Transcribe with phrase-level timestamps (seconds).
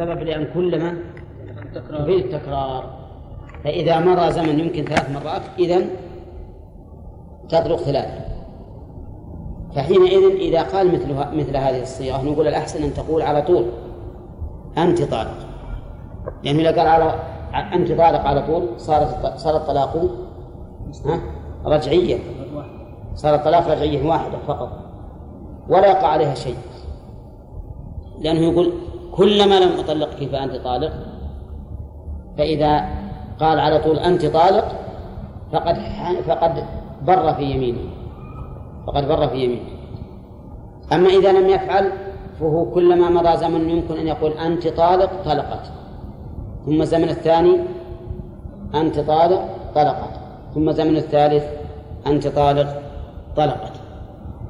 [0.00, 0.94] السبب لأن كلما
[2.04, 2.84] في التكرار.
[3.64, 5.80] فإذا مضى زمن يمكن ثلاث مرات إذا
[7.48, 8.24] تطلق ثلاثة.
[9.74, 13.66] فحينئذ إذا قال مثل مثل هذه الصيغة نقول الأحسن أن تقول على طول
[14.78, 15.36] أنت طالق.
[16.44, 17.14] لأنه إذا قال على
[17.74, 20.10] أنت طالق على طول صارت صار الطلاق
[21.64, 22.18] رجعية
[23.14, 24.70] صار الطلاق رجعية واحدة فقط.
[25.68, 26.56] ولا يقع عليها شيء.
[28.20, 28.72] لأنه يقول
[29.12, 30.92] كلما لم أطلقك فأنت طالق
[32.38, 32.88] فإذا
[33.40, 34.64] قال على طول أنت طالق
[35.52, 35.76] فقد
[36.26, 36.64] فقد
[37.06, 38.00] بر في يمينه
[38.86, 39.62] فقد بر في يمينه.
[40.92, 41.92] أما إذا لم يفعل
[42.40, 45.72] فهو كلما مضى زمن يمكن أن يقول أنت طالق طلقت.
[46.66, 47.56] ثم الزمن الثاني
[48.74, 50.20] أنت طالق طلقت.
[50.54, 51.44] ثم الزمن الثالث
[52.06, 52.82] أنت طالق
[53.36, 53.72] طلقت.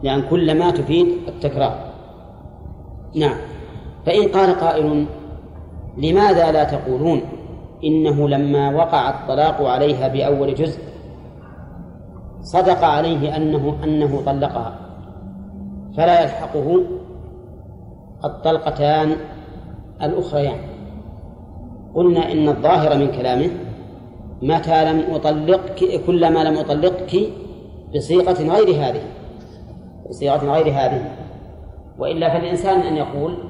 [0.02, 1.78] لأن يعني كلما تفيد التكرار.
[3.14, 3.36] نعم.
[4.06, 5.06] فإن قال قائل
[5.98, 7.20] لماذا لا تقولون
[7.84, 10.80] إنه لما وقع الطلاق عليها بأول جزء
[12.42, 14.78] صدق عليه أنه أنه طلقها؟
[15.96, 16.80] فلا يلحقه
[18.24, 19.16] الطلقتان
[20.02, 20.58] الأخريان.
[21.94, 23.50] قلنا إن الظاهر من كلامه
[24.42, 27.16] متى لم أطلقك كلما لم أطلقك
[27.94, 29.02] بصيغة غير هذه
[30.08, 31.04] بصيغة غير هذه.
[31.98, 33.49] وإلا فالإنسان أن يقول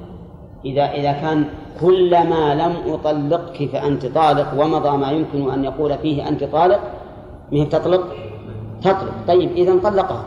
[0.65, 1.45] إذا إذا كان
[1.81, 6.79] كلما لم أطلقك فأنت طالق ومضى ما يمكن أن يقول فيه أنت طالق
[7.51, 8.03] مهن تطلق؟
[8.81, 9.11] تطلق.
[9.27, 10.25] طيب إذا طلقها.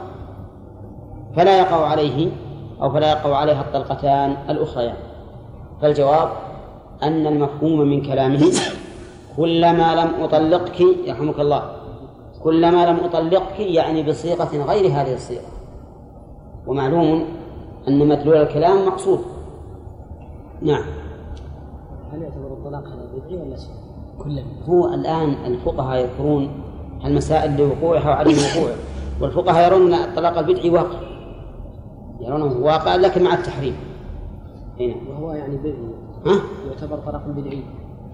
[1.37, 2.31] فلا يقع عليه
[2.83, 4.95] أو فلا يقع عليها الطلقتان الأخريان.
[5.83, 6.29] فالجواب
[7.03, 8.53] أن المفهوم من كلامه
[9.37, 11.63] كلما لم أطلقك يرحمك الله
[12.43, 15.51] كلما لم أطلقك يعني بصيغة غير هذه الصيغة.
[16.67, 17.25] ومعلوم
[17.89, 19.21] أن مدلول الكلام مقصود.
[20.63, 20.85] نعم.
[22.13, 23.75] هل يعتبر الطلاق هذا بدعي ولا شيء؟
[24.19, 24.45] كله.
[24.69, 26.51] هو الآن الفقهاء يذكرون
[27.05, 28.77] المسائل لوقوعها وعدم وقوعها
[29.21, 30.99] والفقهاء يرون أن الطلاق البدعي واقع.
[32.21, 33.77] يرونه واقع لكن مع التحريم.
[34.81, 35.75] هنا وهو يعني بدعي.
[36.27, 37.63] ها؟ يعتبر طلاق بدعي.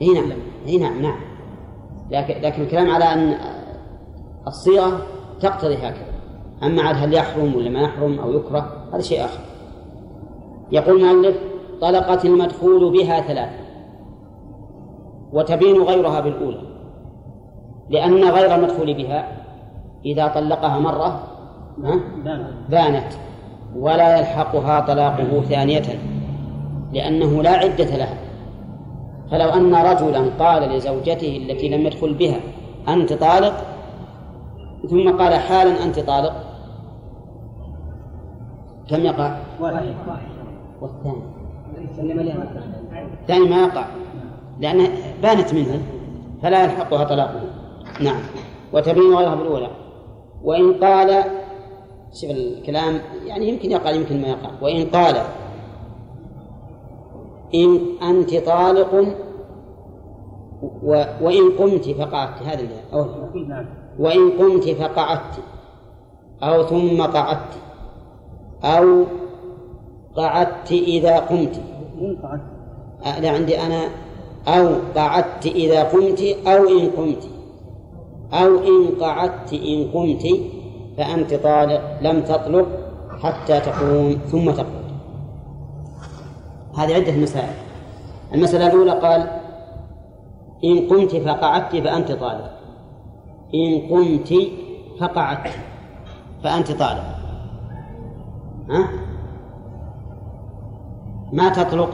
[0.02, 0.32] اي نعم.
[0.66, 1.20] اي نعم نعم.
[2.10, 3.36] لكن لكن الكلام على أن
[4.46, 5.06] الصيغة
[5.40, 6.10] تقتضي هكذا.
[6.62, 9.40] أما عاد هل يحرم ولا ما يحرم أو يكره هذا شيء آخر.
[10.72, 11.49] يقول المؤلف
[11.80, 13.50] طلقت المدخول بها ثلاث
[15.32, 16.62] وتبين غيرها بالأولى.
[17.90, 19.28] لأن غير المدخول بها
[20.04, 21.22] إذا طلقها مرة
[22.68, 23.12] بانت.
[23.76, 26.00] ولا يلحقها طلاقه ثانية
[26.92, 28.18] لأنه لا عدة لها.
[29.30, 32.40] فلو أن رجلا قال لزوجته التي لم يدخل بها
[32.88, 33.54] أنت طالق؟
[34.90, 36.32] ثم قال حالا أنت طالق؟
[38.88, 39.36] كم يقع؟
[40.06, 40.22] واحد.
[40.80, 41.22] والثاني.
[43.20, 43.84] الثاني ما يقع.
[44.60, 44.88] لأن
[45.22, 45.82] بانت منه
[46.42, 47.40] فلا يلحقها طلاقه
[48.00, 48.20] نعم.
[48.72, 49.70] وتبين غيرها بالأولى.
[50.44, 51.24] وإن قال
[52.12, 54.50] شوف الكلام يعني يمكن يقع يمكن ما يقع.
[54.62, 55.16] وإن قال
[57.54, 58.94] إن أنت طالق
[60.82, 62.42] و وإن قمت فقعدت.
[62.42, 63.06] هذا اللي أو
[63.98, 65.42] وإن قمت فقعدت.
[66.42, 67.54] أو ثم قعدت.
[68.64, 69.04] أو
[70.16, 71.60] قعدت إذا قمت.
[73.20, 73.88] لا عندي أنا.
[74.48, 77.28] أو قعدت إذا قمت أو إن قمت.
[78.32, 80.26] أو إن قعدت إن قمت
[80.96, 82.68] فأنت طالق لم تطلق
[83.22, 84.90] حتى تقوم ثم تقعد
[86.76, 87.54] هذه عدة مسائل.
[88.34, 89.40] المسألة الأولى قال
[90.64, 92.50] إن قمت فقعدت فأنت طالق
[93.54, 94.34] إن قمت
[95.00, 95.50] فقعدت
[96.44, 97.04] فأنت طالق
[98.70, 99.09] ها؟
[101.32, 101.90] ما تطلق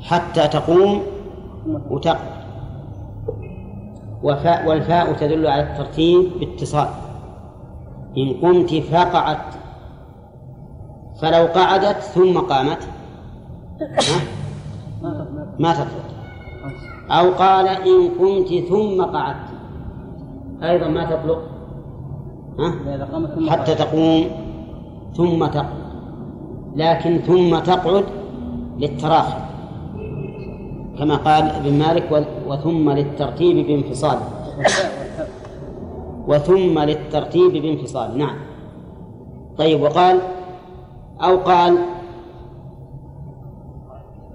[0.00, 1.02] حتى تقوم
[1.90, 2.40] وتقعد.
[4.22, 6.88] وفاء والفاء تدل على الترتيب باتصال.
[8.18, 9.54] إن قمت فقعدت
[11.22, 12.88] فلو قعدت ثم قامت
[15.58, 16.06] ما تطلق.
[17.10, 19.50] أو قال إن قمت ثم قعدت
[20.62, 21.42] أيضا ما تطلق
[23.48, 24.24] حتى تقوم
[25.16, 25.80] ثم تقعد.
[26.76, 28.04] لكن ثم تقعد
[28.80, 29.38] للتراخي
[30.98, 34.18] كما قال ابن مالك وثم للترتيب بانفصال
[36.26, 38.36] وثم للترتيب بانفصال نعم
[39.58, 40.20] طيب وقال
[41.22, 41.78] أو قال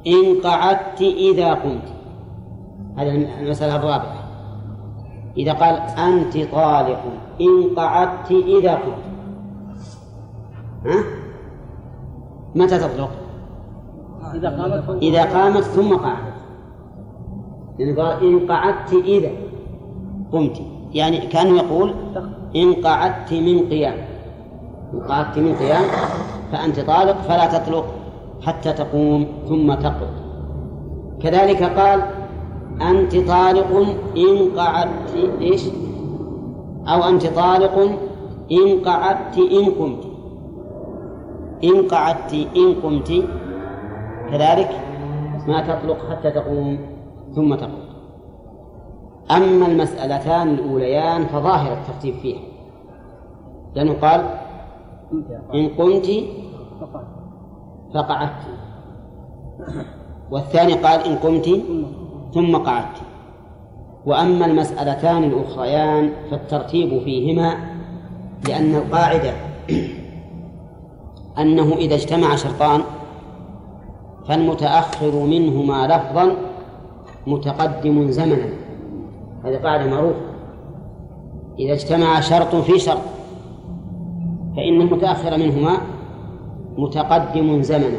[0.07, 1.94] إن قعدت إذا قمت
[2.98, 4.25] هذه المسألة الرابعة
[5.38, 7.01] إذا قال أنت طالق
[7.41, 9.06] إن قعدت إذا قمت
[10.86, 11.03] ها؟
[12.56, 13.25] متى تطلق؟
[14.33, 16.36] إذا قامت إذا قامت ثم قعدت
[17.80, 19.30] لأنه قال إن قعدت إذا
[20.31, 20.62] قمت.
[20.94, 21.94] يعني كأنه يقول
[22.56, 23.98] إن قعدت من قيام.
[24.94, 25.83] إن قعدت من قيام
[26.51, 27.86] فأنت طالق فلا تطلق
[28.42, 30.10] حتى تقوم ثم تقعد.
[31.22, 32.01] كذلك قال
[32.81, 35.63] أنت طالق إن قعدت إيش؟
[36.88, 37.77] أو أنت طالق
[38.51, 40.04] إن قعدت إن قمت.
[41.63, 43.24] إن قعدت إن قمت.
[44.31, 44.69] كذلك
[45.48, 46.80] ما تطلق حتى تقوم
[47.36, 47.86] ثم تقعد
[49.31, 52.42] أما المسألتان الأوليان فظاهر الترتيب فيها.
[53.75, 54.25] لأنه قال
[55.54, 56.12] إن قمت
[57.94, 58.42] فقعدت.
[60.31, 61.50] والثاني قال إن قمت
[62.33, 63.01] ثم قعدت.
[64.06, 67.57] وأما المسألتان الأخريان فالترتيب فيهما
[68.48, 69.33] لأن القاعدة
[71.39, 72.81] أنه إذا اجتمع شرطان
[74.27, 76.31] فالمتأخر منهما لفظا
[77.27, 78.50] متقدم زمنا.
[79.44, 80.22] هذه قاعدة معروفة.
[81.60, 83.01] إذا اجتمع شرط في شرط
[84.56, 85.77] فإن المتأخر منهما
[86.77, 87.98] متقدم زمنا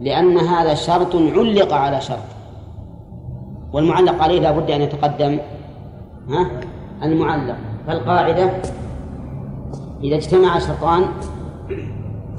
[0.00, 2.28] لأن هذا شرط علق على شرط
[3.72, 5.38] والمعلق عليه لا بد أن يتقدم
[6.28, 6.50] ها؟
[7.02, 7.56] المعلق.
[7.86, 8.50] فالقاعدة
[10.04, 11.04] إذا اجتمع شرطان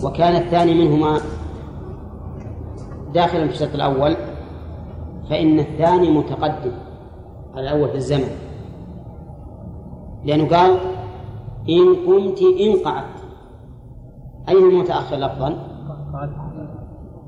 [0.03, 1.19] وكان الثاني منهما
[3.13, 4.15] داخلا في الشرط الأول
[5.29, 6.71] فإن الثاني متقدم
[7.55, 8.29] على الأول في الزمن.
[10.25, 10.71] لأنه قال
[11.69, 13.17] إن قمت إن قعدت.
[14.49, 15.55] أين المتأخر لفظا؟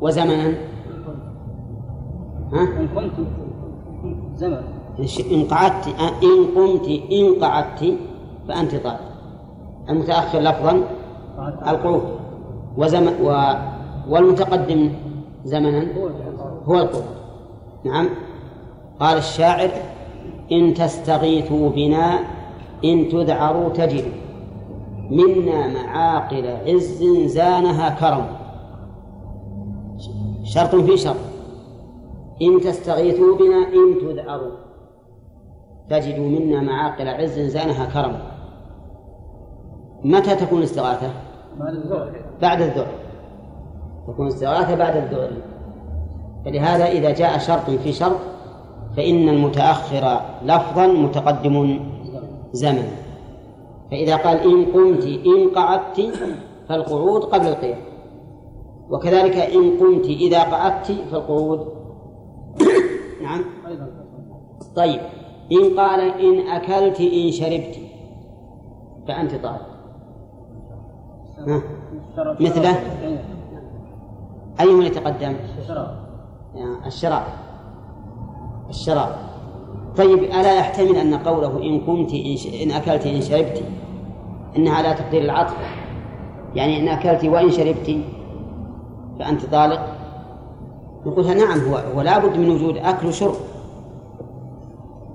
[0.01, 0.47] وزمنا؟
[2.53, 3.27] ها؟ إن قمت
[4.35, 4.61] زمن.
[5.31, 5.87] إن قعدت
[6.23, 7.97] إن قمت إن قعدت
[8.47, 8.99] فأنت طالب
[9.89, 10.83] المتأخر لفظا؟
[11.67, 12.03] القعود.
[12.77, 13.55] وزمن و
[14.09, 14.89] والمتقدم؟
[15.43, 15.87] زمنا
[16.67, 17.05] هو القعود
[17.85, 18.09] نعم.
[18.99, 19.69] قال الشاعر
[20.51, 22.19] إن تستغيثوا بنا
[22.85, 24.11] إن تذعروا تجدوا
[25.09, 28.25] منا معاقل عز زانها كرم.
[30.43, 31.15] شرط في شرط.
[32.41, 34.51] إن تستغيثوا بنا إن تذعروا.
[35.89, 38.19] تجدوا منا معاقل عز زانها كرم.
[40.03, 41.11] متى تكون الاستغاثة؟
[42.41, 43.02] بعد الذعر
[44.07, 45.31] تكون الاستغاثة بعد الذعر
[46.45, 48.17] فلهذا إذا جاء شرط في شرط
[48.97, 51.79] فإن المتأخر لفظا متقدم
[52.51, 52.87] زمن
[53.91, 56.13] فإذا قال إن قمت إن قعدت
[56.69, 57.79] فالقعود قبل القيام.
[58.89, 61.67] وكذلك إن قمت إذا قعدت فالقعود.
[63.23, 63.45] نعم.
[64.75, 65.01] طيب.
[65.51, 67.75] إن قال إن أكلت إن شربت
[69.07, 69.61] فأنت طالب
[72.39, 72.79] مثله؟
[74.59, 75.35] أي من يتقدم؟
[76.85, 77.23] الشراب.
[78.69, 79.15] الشراب.
[79.97, 82.47] طيب ألا يحتمل أن قوله إن قمت إن, ش...
[82.47, 83.63] إن أكلت إن شربت
[84.55, 85.55] إنها على تقدير العطف؟
[86.55, 87.97] يعني إن أكلت وإن شربت
[89.19, 89.87] فأنت طالق
[91.05, 93.35] نقول نعم هو هو لابد من وجود أكل وشرب.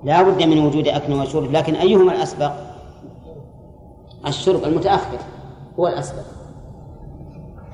[0.05, 2.53] لا بد من وجود أكل وشرب لكن أيهما الأسبق؟
[4.27, 5.19] الشرب المتأخر
[5.79, 6.25] هو الأسبق.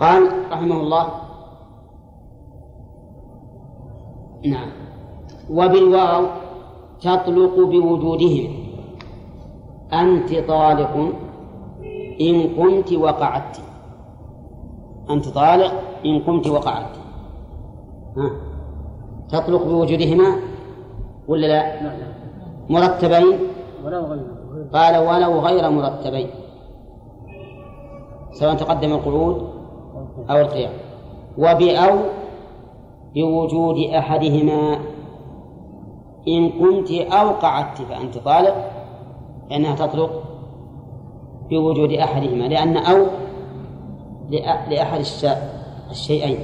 [0.00, 1.23] قال رحمه الله
[4.44, 4.68] نعم.
[5.50, 6.24] وبالواو
[7.00, 8.52] تطلق بوجودهم.
[9.92, 11.12] أنت طالق.
[12.20, 13.60] إن قمت وقعدت
[15.10, 15.72] أنت طالق.
[16.06, 16.96] إن قمت وقعدت
[18.16, 18.30] ها.
[19.28, 20.36] تطلق بوجودهما
[21.28, 21.62] ولا لا؟
[22.70, 23.38] مرتبين؟
[24.72, 26.28] قال ولو غير مرتبين.
[28.32, 29.48] سواء تقدم القعود
[30.30, 30.72] أو القيام.
[31.38, 31.98] وبأو
[33.14, 34.78] بوجود أحدهما.
[36.28, 38.70] إن كنت أو قعدت فأنت طالق
[39.50, 40.22] لأنها تطلق
[41.50, 43.06] بوجود أحدهما لأن أو
[44.70, 45.04] لأحد
[45.90, 46.38] الشيئين.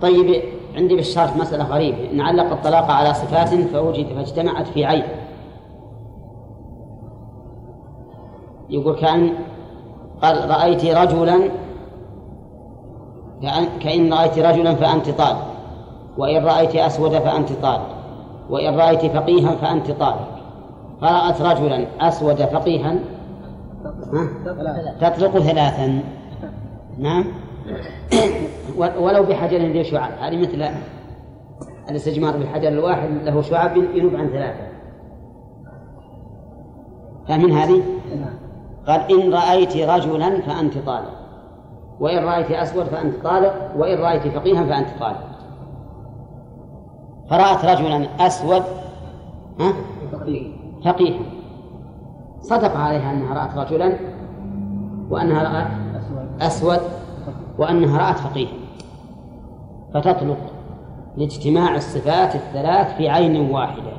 [0.00, 0.42] طيب
[0.76, 2.10] عندي بالشرح مسألة غريبة.
[2.10, 5.04] إن علق الطلاق على صفات فوجد فاجتمعت في عين.
[8.70, 9.32] يقول كأن
[10.22, 11.50] قال رأيت رجلا
[13.80, 15.46] كأن رأيت رجلا فأنت طالق
[16.18, 17.94] وإن رأيت أسود فأنت طالق
[18.50, 20.28] وإن رأيت فقيها فأنت طالق
[21.00, 22.94] فرأت رجلا أسود فقيها
[25.00, 26.02] تطلق ثلاثا.
[26.98, 27.24] نعم.
[28.76, 30.68] ولو بحجر ذي شعب هذه مثل
[31.90, 34.68] الاستجمار بالحجر الواحد له شعب ينوب عن ثلاثة.
[37.28, 37.82] فمن هذه؟
[38.86, 41.17] قال إن رأيت رجلا فأنت طالق
[42.00, 45.28] وإن رأيت أسود فأنت طالق وإن رأيت فقيها فأنت طالق.
[47.30, 48.62] فرأت رجلا أسود
[49.60, 49.72] ها؟
[50.84, 51.20] فقيها
[52.40, 53.96] صدق عليها أنها رأت رجلا
[55.10, 55.66] وأنها رأت
[56.40, 56.80] أسود
[57.58, 58.52] وأنها رأت فقيها
[59.94, 60.38] فتطلق
[61.16, 63.92] لاجتماع الصفات الثلاث في عين واحدة.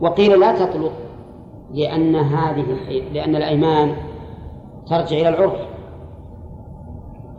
[0.00, 0.92] وقيل لا تطلق
[1.74, 2.64] لأن هذه
[3.12, 3.94] لأن الأيمان
[4.86, 5.69] ترجع إلى العرف.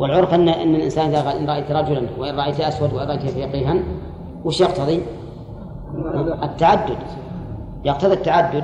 [0.01, 3.75] والعرف أن أن الإنسان إذا إن رأيت رجلا وإن رأيت أسود وإن رأيت فقيها
[4.45, 5.01] وش يقتضي؟
[6.43, 6.97] التعدد.
[7.85, 8.63] يقتضي التعدد.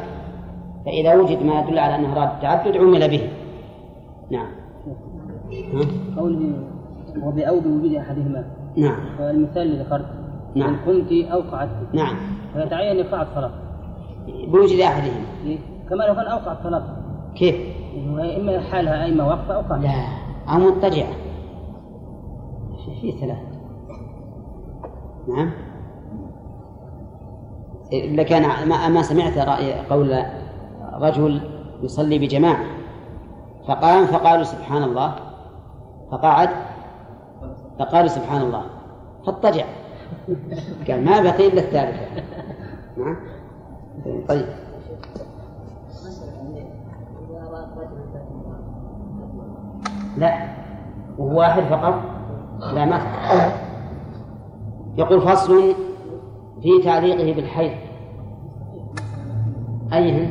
[0.86, 3.30] فإذا وجد ما يدل على أنه أراد التعدد عمل به.
[4.32, 4.48] نعم.
[6.18, 6.54] قوله
[7.24, 8.46] وبأو بوجود أحدهما.
[8.78, 9.00] نعم.
[9.20, 10.06] المثال اللي ذكرت
[10.56, 10.74] نعم.
[10.74, 11.94] إن كنت أو قعدت.
[11.94, 12.16] نعم.
[12.54, 13.52] فيتعين إيقاع الطلاق.
[14.48, 15.58] بوجود أحدهم إيه؟
[15.90, 16.84] كما لو كان أوقع الطلاق.
[17.36, 17.56] كيف؟
[18.38, 20.08] إما حالها إما وقفة أو قعدة لا.
[20.54, 21.27] أو مضطجعة.
[23.02, 23.38] في ثلاث.
[25.28, 25.52] نعم.
[27.94, 30.24] إلا كان ما, ما سمعت رأي قول
[30.94, 31.42] رجل
[31.84, 32.66] يصلي بجماعة.
[33.68, 35.16] فقام فقالوا سبحان الله.
[36.12, 36.50] فقعد.
[37.80, 38.64] فقالوا سبحان الله.
[39.26, 39.66] فاضطجع.
[40.88, 42.24] قال ما بقي إلا الثالثة.
[42.98, 43.18] نعم.
[44.30, 44.46] طيب.
[50.18, 50.50] لا.
[51.18, 52.17] واحد فقط؟
[52.60, 53.02] لا ما
[54.98, 55.74] يقول فصل
[56.62, 57.72] في تعليقه بالحيض.
[59.94, 60.30] أيهن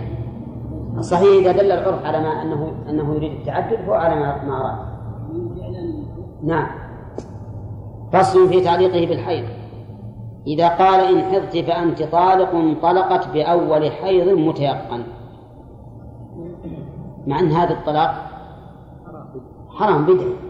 [0.98, 4.78] الصحيح إذا دل العرف على ما أنه أنه يريد التعدد فهو على ما ما أراد
[6.44, 6.66] نعم.
[8.12, 9.44] فصل في تعليقه بالحيض.
[10.46, 15.02] إذا قال إن حضت فأنت طالق طلقت بأول حيض متيقن.
[17.26, 18.30] مع أن هذا الطلاق
[19.78, 20.06] حرام.
[20.06, 20.45] بدعي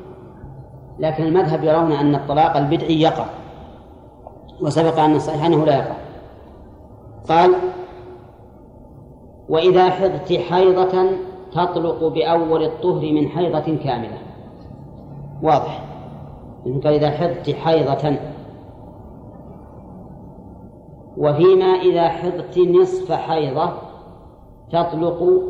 [0.99, 3.27] لكن المذهب يرون أن الطلاق البدعي يقع
[4.63, 5.97] وسبق أن الصحيح أنه لا يقع.
[7.29, 7.55] قال
[9.49, 11.11] وإذا حضت حيضة
[11.53, 14.19] تطلق بأول الطهر من حيضة كاملة.
[15.43, 15.85] واضح.
[16.65, 18.17] قال إذا حضت حيضة
[21.17, 23.73] وفيما إذا حضت نصف حيضة
[24.73, 25.43] تطلق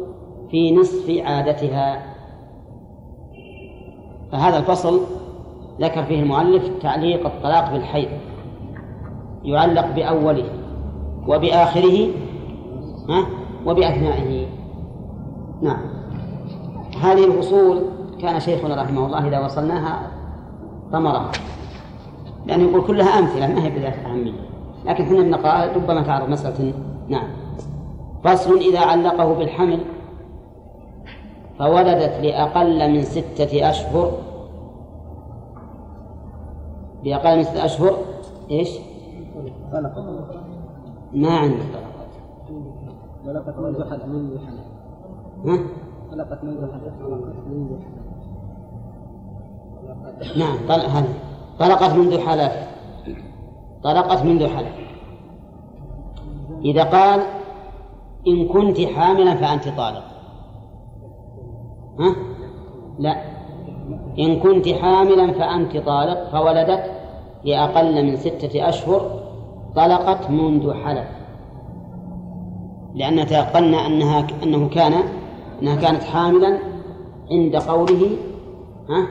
[0.51, 2.03] في نصف عادتها.
[4.33, 5.01] فهذا الفصل
[5.81, 8.09] ذكر فيه المؤلف تعليق الطلاق بالحيض
[9.45, 10.45] يعلق بأوله
[11.29, 12.09] وبآخره
[13.09, 13.27] ها؟
[13.67, 14.47] وبأثنائه.
[15.63, 15.81] نعم.
[17.03, 17.83] هذه الفصول
[18.21, 20.11] كان شيخنا رحمه الله إذا وصلناها
[20.93, 21.31] ثمرة
[22.47, 24.33] لأنه يقول كلها أمثلة ما هي بذات أهمية.
[24.85, 26.73] لكن إحنا بنقرأ ربما تعرض مسألة.
[27.09, 27.29] نعم.
[28.25, 29.81] فصل إذا علقه بالحمل
[31.59, 34.13] فولدت لأقل من ستة أشهر
[37.07, 37.97] بأقل من ستة أشهر
[38.51, 38.79] إيش؟
[41.13, 41.63] ما عندي
[43.27, 44.59] طلقت منذ حد منذ حد
[45.47, 45.59] ها؟
[46.11, 46.61] طلقت منذ
[47.51, 47.79] منذ
[50.39, 50.57] نعم
[51.59, 52.53] طلقت منذ حلف
[53.83, 54.75] طلقت منذ حلف
[56.65, 57.21] إذا قال
[58.29, 60.05] إن كنت حاملا فأنت طالق
[61.99, 62.17] ها؟
[62.99, 63.37] لا
[64.19, 66.96] إن كنت حاملا فأنت طالق فولدت
[67.47, 69.23] لأقل من ستة أشهر
[69.77, 71.09] طلقت منذ حلف
[72.95, 74.93] لأن تيقنا أنها أنه كان
[75.63, 76.59] أنها كانت حاملا
[77.31, 78.11] عند قوله
[78.89, 79.07] ها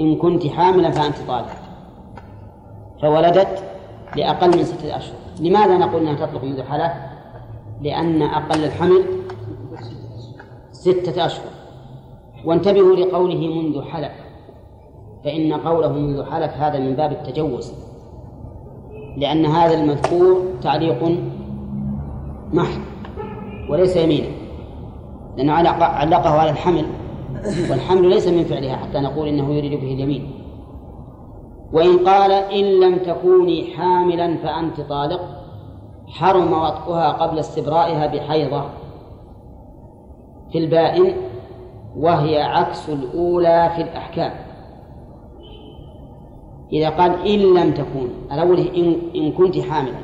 [0.00, 1.48] إن كنت حاملا فأنت طالق.
[3.02, 3.64] فولدت
[4.16, 5.16] لأقل من ستة أشهر.
[5.40, 6.92] لماذا نقول أنها تطلق منذ حلف
[7.82, 9.04] لأن أقل الحمل
[10.72, 11.50] ستة أشهر.
[12.44, 14.12] وانتبهوا لقوله منذ حلف
[15.24, 17.72] فإن قوله منذ حلف هذا من باب التجوز
[19.16, 21.18] لأن هذا المذكور تعليق
[22.52, 22.80] محض
[23.70, 24.28] وليس يمينا
[25.36, 26.86] لأنه علقه على الحمل
[27.70, 30.30] والحمل ليس من فعلها حتى نقول إنه يريد به اليمين.
[31.72, 35.20] وإن قال إن لم تكوني حاملا فأنت طالق
[36.08, 38.64] حرم وطئها قبل استبرائها بحيضة
[40.52, 41.14] في البائن
[41.96, 44.32] وهي عكس الأولى في الأحكام.
[46.72, 49.98] إذا قال إن لم تكون الأول إن, إن كنت حاملا.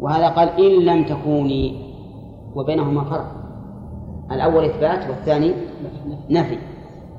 [0.00, 1.94] وهذا قال إن لم تكوني
[2.54, 3.32] وبينهما فرق.
[4.32, 5.54] الأول إثبات والثاني
[6.30, 6.58] نفي.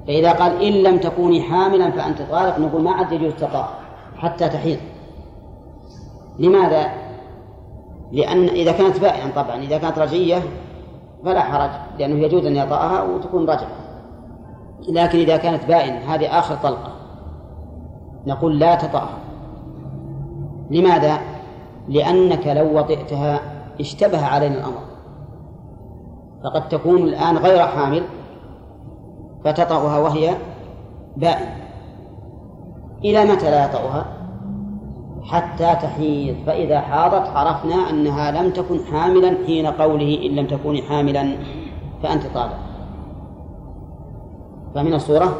[0.07, 3.79] فإذا قال إن لم تكوني حاملا فأنت طالق نقول ما عاد يجوز تطاق
[4.17, 4.77] حتى تحيض.
[6.39, 6.91] لماذا؟
[8.11, 10.41] لأن إذا كانت بائعا طبعا إذا كانت رجعية
[11.25, 13.85] فلا حرج لأنه يجوز أن يطأها وتكون رجعة.
[14.89, 16.94] لكن إذا كانت بائنة هذه آخر طلقة.
[18.27, 19.17] نقول لا تطأها
[20.71, 21.19] لماذا؟
[21.87, 23.39] لأنك لو وطئتها
[23.79, 24.81] اشتبه علينا الأمر.
[26.43, 28.03] فقد تكون الآن غير حامل
[29.43, 30.35] فتطأها وهي
[31.17, 31.47] بائن.
[33.03, 34.05] إلى متى لا يطأها؟
[35.23, 36.35] حتى تحيض.
[36.45, 41.37] فإذا حاضت عرفنا أنها لم تكن حاملا حين قوله إن لم تكوني حاملا
[42.03, 42.57] فأنت طالق.
[44.75, 45.39] فمن الصورة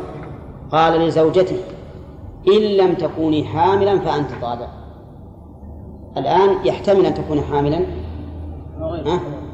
[0.72, 1.58] قال لزوجته
[2.48, 4.70] إن لم تكوني حاملا فأنت طالق
[6.18, 7.80] الآن يحتمل أن تكون حاملا.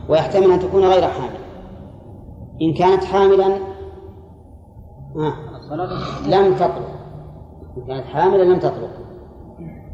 [0.10, 1.40] ويحتمل أن تكون غير حامل.
[2.62, 3.58] إن كانت حاملا
[6.26, 6.92] لم تطلق.
[7.78, 8.92] إن كانت حاملا لم تطلق.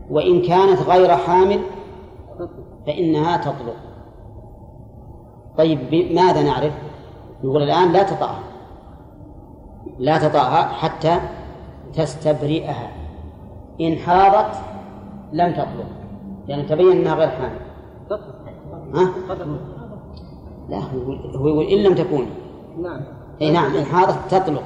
[0.09, 1.59] وإن كانت غير حامل
[2.87, 3.75] فإنها تطلق.
[5.57, 5.79] طيب
[6.13, 6.73] ماذا نعرف؟
[7.43, 8.39] نقول الآن لا تطأها
[9.99, 11.19] لا تطأها حتى
[11.97, 12.91] تستبرئها.
[13.81, 14.55] إن حاضت
[15.33, 15.87] لم تطلق.
[16.47, 17.59] يعني تبين أنها غير حامل.
[18.93, 19.11] ها؟
[20.69, 20.79] لا
[21.35, 22.25] هو يقول, إن لم تكون.
[22.81, 23.01] نعم.
[23.41, 24.63] أي نعم إن حاضت تطلق.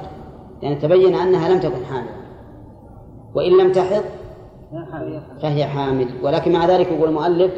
[0.62, 2.22] يعني تبين أنها لم تكن حاملا
[3.34, 4.02] وإن لم تحض
[5.42, 6.08] فهي حامل.
[6.22, 7.52] ولكن مع ذلك يقول المؤلف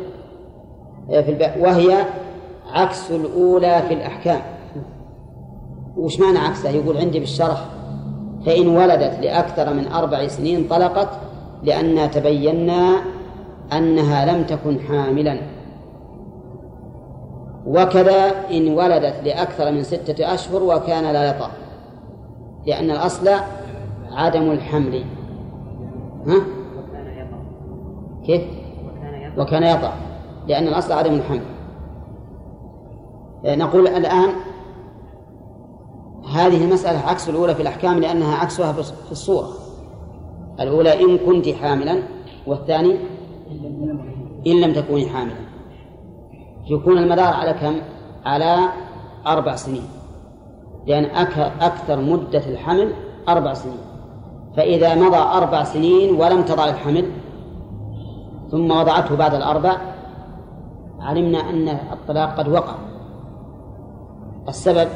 [1.11, 1.63] آه، في الب...
[1.63, 2.05] وهي
[2.73, 4.41] عكس الأولى في الأحكام.
[5.97, 7.65] وش معنى عكسها؟ يقول عندي بالشرح.
[8.47, 11.09] فإن ولدت لأكثر من أربع سنين طلقت
[11.63, 12.97] لأن تبينا
[13.73, 15.39] أنها لم تكن حاملا
[17.67, 21.51] وكذا إن ولدت لأكثر من ستة أشهر وكان لا يطأ
[22.67, 23.29] لأن الأصل
[24.13, 25.05] عدم الحمل
[26.27, 26.41] ها؟
[28.27, 28.43] كيف؟
[29.39, 29.93] وكان يطأ
[30.49, 31.41] لأن الأصل عدم الحمل
[33.45, 34.29] نقول الآن
[36.33, 39.49] هذه المسألة عكس الأولى في الأحكام لأنها عكسها في الصورة.
[40.61, 42.03] الأولى إن كنت حاملا
[42.47, 42.99] والثاني
[44.47, 45.37] إن لم تكوني حاملا.
[46.71, 47.77] يكون المدار على كم؟
[48.25, 48.69] على
[49.27, 49.89] أربع سنين.
[50.87, 51.05] لأن
[51.61, 52.93] أكثر مدة الحمل
[53.29, 53.79] أربع سنين.
[54.57, 57.11] فإذا مضى أربع سنين ولم تضع الحمل
[58.51, 59.77] ثم وضعته بعد الأربع
[61.01, 62.75] علمنا أن الطلاق قد وقع.
[64.49, 64.89] السبب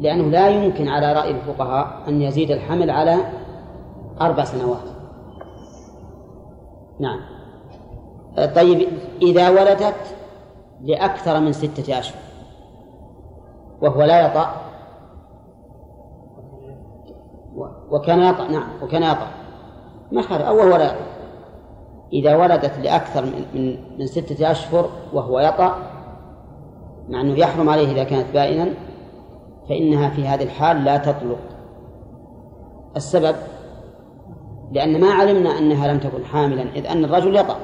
[0.00, 3.16] لأنه لا يمكن على رأي الفقهاء أن يزيد الحمل على
[4.20, 4.84] أربع سنوات.
[7.00, 7.20] نعم.
[8.54, 8.88] طيب
[9.22, 10.16] إذا ولدت
[10.80, 12.20] لأكثر من ستة أشهر
[13.80, 14.54] وهو لا يطأ.
[17.90, 19.28] وكان يطأ نعم وكان يطأ.
[20.12, 21.06] ما خالف أو وهو لا يطأ.
[22.12, 25.76] إذا ولدت لأكثر من, من ستة أشهر وهو يطأ
[27.08, 28.68] مع أنه يحرم عليه إذا كانت بائنا
[29.68, 31.38] فإنها في هذه الحال لا تطلق.
[32.96, 33.36] السبب؟
[34.72, 37.56] لأن ما علمنا أنها لم تكن حاملا إذ أن الرجل يطأ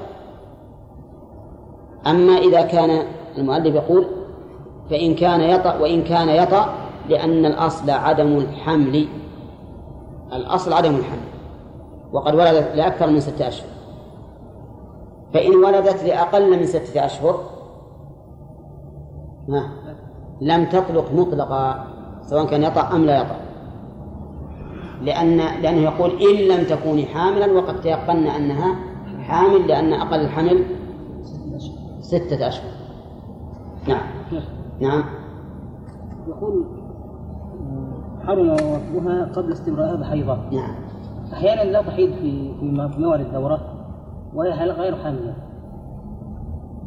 [2.06, 3.06] أما إذا كان
[3.38, 4.06] المؤلف يقول
[4.90, 6.74] فإن كان يطأ وإن كان يطأ
[7.08, 9.08] لأن الأصل عدم الحمل.
[10.32, 11.28] الأصل عدم الحمل.
[12.12, 13.68] وقد ولدت لأكثر من ستة أشهر.
[15.34, 17.40] فإن ولدت لأقل من ستة أشهر
[19.48, 19.70] ما
[20.40, 21.93] لم تطلق مطلقا.
[22.26, 23.36] سواء كان يطأ أم لا يطأ
[25.02, 28.76] لأن لأنه يقول إن لم تكوني حاملا وقد تيقنا أنها
[29.20, 30.64] حامل لأن أقل الحمل
[32.00, 32.70] ستة أشهر.
[33.88, 34.02] نعم.
[34.80, 35.04] نعم.
[36.28, 36.64] يقول
[38.26, 40.38] حرم وقتها قبل استمرارها بحيضة.
[40.52, 40.74] نعم.
[41.32, 43.60] أحيانا لا تحيض في في موعد الدورة
[44.34, 45.34] وهي غير حاملة.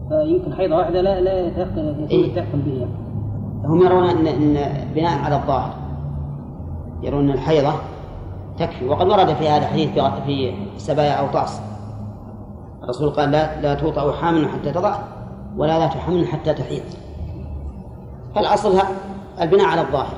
[0.10, 2.88] فيمكن حيضة واحدة لا لا يتيقن يتيقن به.
[3.66, 4.54] هم يرون أن, أن
[4.96, 5.74] بناء على الظاهر.
[7.04, 7.74] يرون أن الحيضة
[8.60, 8.90] تكفي.
[8.90, 11.62] وقد ورد في هذا الحديث في سبايا أو طعس
[12.84, 14.96] الرسول قال لا لا توطأ حامل حتى تضع
[15.58, 16.84] ولا لا تحمل حتى تحيض.
[18.36, 18.80] فالأصل
[19.42, 20.18] البناء على الظاهر.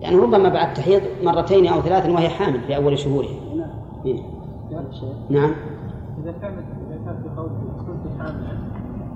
[0.00, 3.28] يعني ربما بعد تحيض مرتين أو ثلاث وهي حامل في أول شهورها.
[3.56, 3.70] نعم.
[5.30, 5.54] نعم
[6.22, 8.58] إذا كانت إذا كانت بقوله كنت حاملا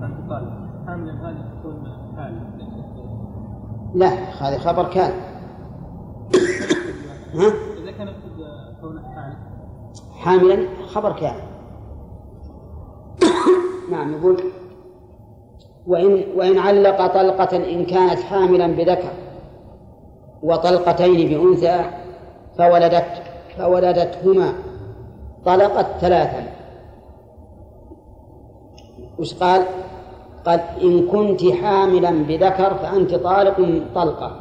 [0.00, 0.52] فأنت طالب
[0.86, 1.74] حاملا هذه تكون
[2.16, 2.73] حامل.
[3.94, 5.12] لا هذا خبر كان
[7.34, 7.52] ها؟
[7.82, 7.92] إذا
[9.14, 9.34] حامل
[10.14, 11.36] حاملا خبر كان
[13.90, 14.40] نعم يقول
[15.86, 19.10] وإن وإن علق طلقة إن كانت حاملا بذكر
[20.42, 21.84] وطلقتين بأنثى
[22.58, 23.22] فولدت
[23.58, 24.52] فولدتهما
[25.44, 26.46] طلقت ثلاثا
[29.18, 29.62] وش قال؟
[30.46, 34.40] قال إن كنت حاملا بذكر فأنت طالق طلقة.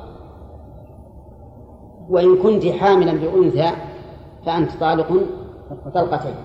[2.09, 3.69] وإن كنت حاملا بأنثى
[4.45, 5.07] فأنت طالق
[5.93, 6.35] طلقتين.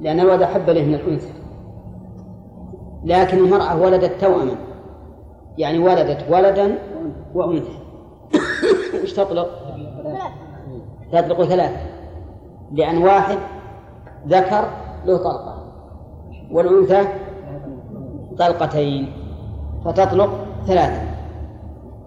[0.00, 1.32] لأن الولد حب له من الأنثى.
[3.04, 4.56] لكن المرأة ولدت توأما.
[5.58, 6.78] يعني ولدت ولدا
[7.34, 7.78] وأنثى.
[9.02, 9.48] وش تطلق؟
[11.12, 11.80] تطلق ثلاثة.
[12.72, 13.38] لأن واحد
[14.28, 14.64] ذكر
[15.06, 15.62] له طلقة.
[16.50, 17.21] والأنثى
[18.38, 19.12] طلقتين
[19.84, 20.30] فتطلق
[20.66, 21.02] ثلاثة.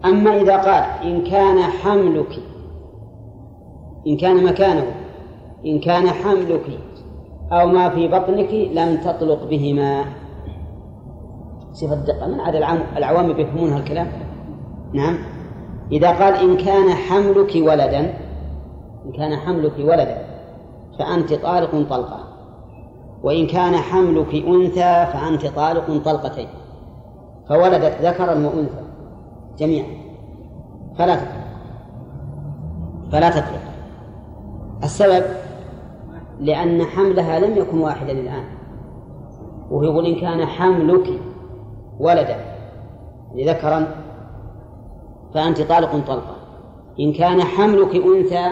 [0.06, 2.40] أما إذا قال إن كان حملك
[4.08, 4.86] إن كان مكانه
[5.66, 6.80] إن كان حملك
[7.52, 10.06] أو ما في بطنك لم تطلق بهما.
[11.74, 12.56] صفة الدقة من عاد
[12.98, 14.08] العوام يفهمون هالكلام؟
[14.94, 15.18] نعم.
[15.92, 18.00] إذا قال إن كان حملك ولدا
[19.06, 20.18] إن كان حملك ولدا
[21.00, 22.35] فأنت طالق طلقة
[23.24, 26.48] وإن كان حملك أنثى فأنت طالق طلقتين.
[27.50, 28.84] فولدت ذكرا وأنثى
[29.58, 29.88] جميعا.
[30.98, 31.46] فلا تطلق
[33.12, 33.62] فلا تطلق
[34.84, 35.24] السبب
[36.40, 38.46] لأن حملها لم يكن واحدا الآن
[39.72, 41.22] وهو يقول إن كان حملك
[42.00, 42.38] ولدا
[43.36, 43.88] ذكرا
[45.34, 46.36] فأنت طالق طلقة.
[47.00, 48.52] إن كان حملك أنثى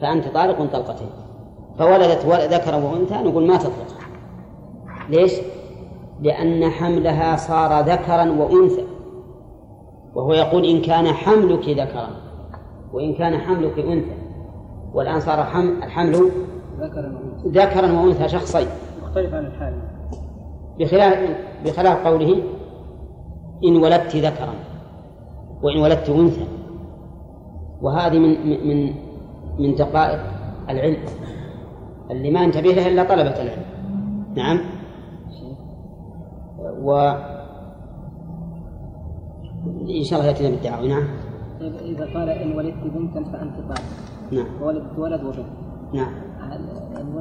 [0.00, 1.08] فأنت طالق طلقتين.
[1.78, 4.00] فولدت ذكرا وأنثى نقول ما تطلق.
[5.08, 5.32] ليش؟
[6.20, 8.84] لأن حملها صار ذكرا وأنثى.
[10.14, 12.08] وهو يقول إن كان حملك ذكرا
[12.92, 14.16] وإن كان حملك أنثى.
[14.94, 15.40] والآن صار
[15.82, 16.30] الحمل
[17.46, 18.68] ذكرا وأنثى شخصين.
[19.02, 19.82] مختلف عن الحال.
[20.78, 22.42] بخلاف بخلاف قوله
[23.64, 24.54] إن ولدت ذكرا
[25.62, 26.46] وإن ولدت أنثى.
[27.82, 28.94] وهذه من من
[29.58, 30.20] من دقائق
[30.70, 30.96] العلم.
[32.10, 33.62] اللي ما انتبه لها إلا طلبة العلم.
[34.36, 34.60] نعم.
[36.82, 37.12] و
[40.00, 40.86] إن شاء الله يأتينا بالدعوة.
[40.86, 41.04] نعم.
[41.60, 43.82] إذا قال إن ولدت بنتا فأنت طالق
[44.32, 44.62] نعم.
[44.62, 45.46] وولدت ولد وبنت.
[45.92, 46.12] نعم.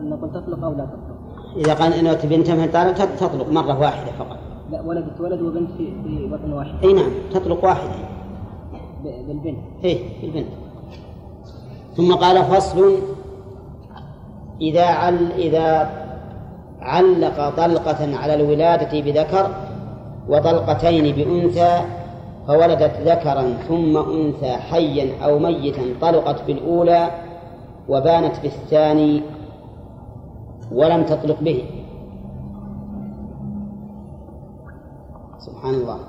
[0.09, 4.11] نقول تطلق أو لا تطلق؟ إذا قال إن ولدت بنتا فأنت طالق تطلق مرة واحدة
[4.11, 4.37] فقط.
[4.71, 6.83] لا ولدت ولد وبنت في, في بطن واحد.
[6.83, 7.91] أي نعم تطلق واحدة.
[9.03, 9.59] بالبنت.
[9.83, 10.47] إيه بالبنت.
[11.95, 12.97] ثم قال فصل
[14.61, 15.89] إذا عل إذا
[16.81, 19.49] علق طلقة على الولادة بذكر
[20.29, 21.81] وطلقتين بأنثى
[22.47, 27.11] فولدت ذكرا ثم أنثى حيا أو ميتا طلقت بالأولى
[27.89, 29.21] وبانت بالثاني
[30.71, 31.65] ولم تطلق به.
[35.39, 35.99] سبحان الله.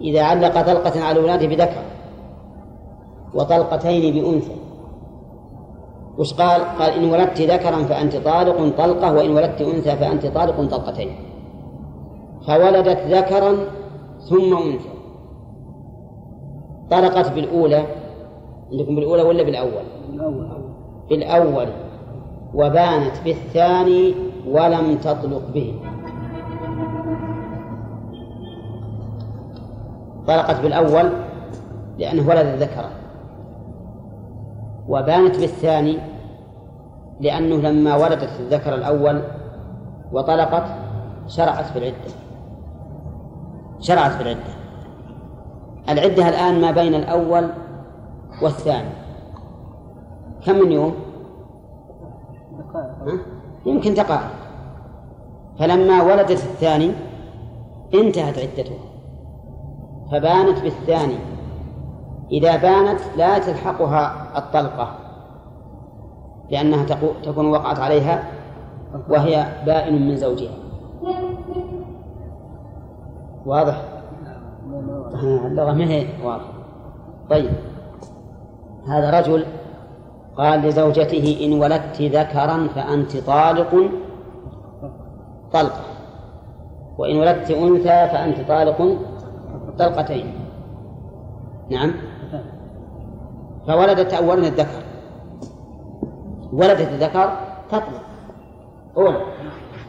[0.00, 1.82] إذا علق طلقة على الولادة بذكر
[3.34, 4.57] وطلقتين بأنثى
[6.18, 11.16] وش قال؟ قال إن ولدت ذكرا فأنت طالق طلقة وإن ولدت أنثى فأنت طالق طلقتين.
[12.46, 13.56] فولدت ذكرا
[14.28, 14.88] ثم أنثى.
[16.90, 17.82] طلقت بالأولى
[18.72, 19.84] عندكم بالأولى ولا بالأول؟
[21.10, 21.68] بالأول.
[22.54, 24.14] وبانت بالثاني
[24.48, 25.74] ولم تطلق به.
[30.26, 31.10] طلقت بالأول
[31.98, 32.97] لأنه ولد ذكرا.
[34.88, 35.98] وبانت بالثاني
[37.20, 39.22] لأنه لما ولدت الذكر الأول
[40.12, 40.64] وطلقت
[41.26, 42.12] شرعت في العدة
[43.80, 44.58] شرعت في العدة
[45.88, 47.48] العدة الآن ما بين الأول
[48.42, 48.90] والثاني.
[50.46, 50.94] كم من يوم؟
[52.74, 53.18] ها؟
[53.66, 54.30] يمكن دقائق.
[55.58, 56.92] فلما ولدت الثاني
[57.94, 58.78] انتهت عدتها.
[60.12, 61.18] فبانت بالثاني.
[62.32, 64.94] إذا بانت لا تلحقها الطلقة
[66.50, 66.84] لأنها
[67.22, 68.24] تكون وقعت عليها
[69.08, 70.54] وهي بائن من زوجها.
[73.46, 73.82] واضح؟
[75.46, 76.44] اللغة ما هي؟ واضح.
[77.30, 77.50] طيب.
[78.88, 79.44] هذا رجل
[80.36, 83.90] قال لزوجته إن ولدت ذكرا فأنت طالق
[85.52, 85.80] طلقة
[86.98, 88.98] وإن ولدت أنثى فأنت طالق
[89.78, 90.32] طلقتين.
[91.70, 91.92] نعم.
[93.68, 94.82] فولدت أولا الذكر.
[96.52, 97.30] ولدت الذكر
[97.68, 98.02] تطلق.
[98.96, 99.20] أولا.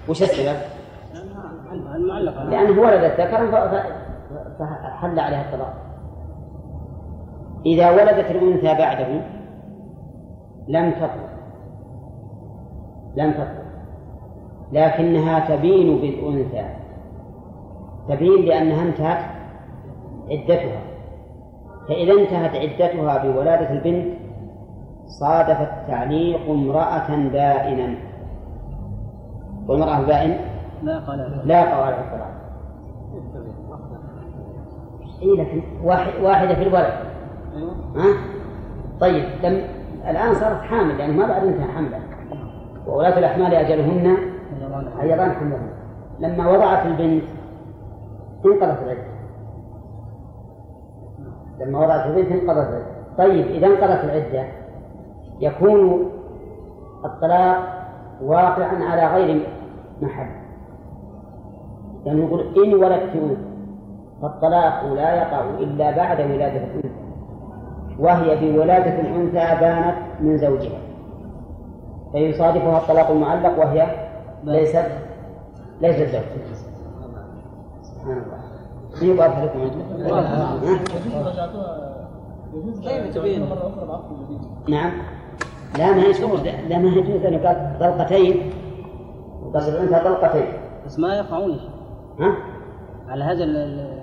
[0.10, 0.58] وش السبب؟
[2.50, 3.52] لأنه ولدت ذكرا
[4.60, 5.74] فحل عليها الطلاق
[7.65, 9.22] إذا ولدت الأنثى بعده
[10.68, 11.30] لم تطلق.
[13.15, 13.70] لم تطلق.
[14.72, 16.65] لكنها تبين بالأنثى.
[18.10, 19.26] تبين لأنها انتهت
[20.30, 20.88] عدتها.
[21.89, 24.13] فإذا انتهت عدتها بولادة البنت
[25.19, 27.95] صادف التعليق امرأة بائنا.
[29.67, 30.38] والمرأة البائن
[30.84, 32.32] لا قال لا قوال الطلاق
[35.21, 36.93] اي لكن واحد واحدة في الولد.
[37.95, 38.13] ها؟
[38.99, 39.63] طيب لم
[40.10, 42.02] الآن صارت حامل يعني ما بعد انتهى حملها
[42.88, 44.17] وولاة الأحمال أجلهن
[45.02, 45.69] أيضا حملهن.
[46.19, 47.23] لما وضعت البنت
[48.45, 49.09] انقضت العدة.
[51.60, 52.84] لما وضعت البنت انقضت.
[53.17, 54.48] طيب إذا انقضت العدة
[55.39, 56.10] يكون
[57.06, 57.58] الطلاق
[58.22, 59.48] واقعا على غير
[60.02, 60.30] محل.
[62.06, 63.50] يعني يقول إن ولدت أنثى
[64.22, 66.89] فالطلاق لا يقع إلا بعد ولادة الأنثى
[68.00, 70.80] وهي بولادة الأنثى بانت من زوجها.
[72.12, 73.88] فيصادفها الطلاق المعلق وهي
[74.43, 74.86] ليست
[75.82, 76.24] ليست زوج
[77.82, 78.38] سبحان الله.
[79.03, 79.69] من يبغى لكم
[82.83, 83.49] كيف تبين؟
[84.69, 84.91] نعم.
[85.77, 88.51] لا ما يجوز لا ما يجوز أن يقال طلقتين.
[89.43, 90.45] وقصد الأنثى طلقتين.
[90.85, 91.59] بس ما يقعون.
[92.19, 92.35] ها؟
[93.09, 93.99] على هذا ال-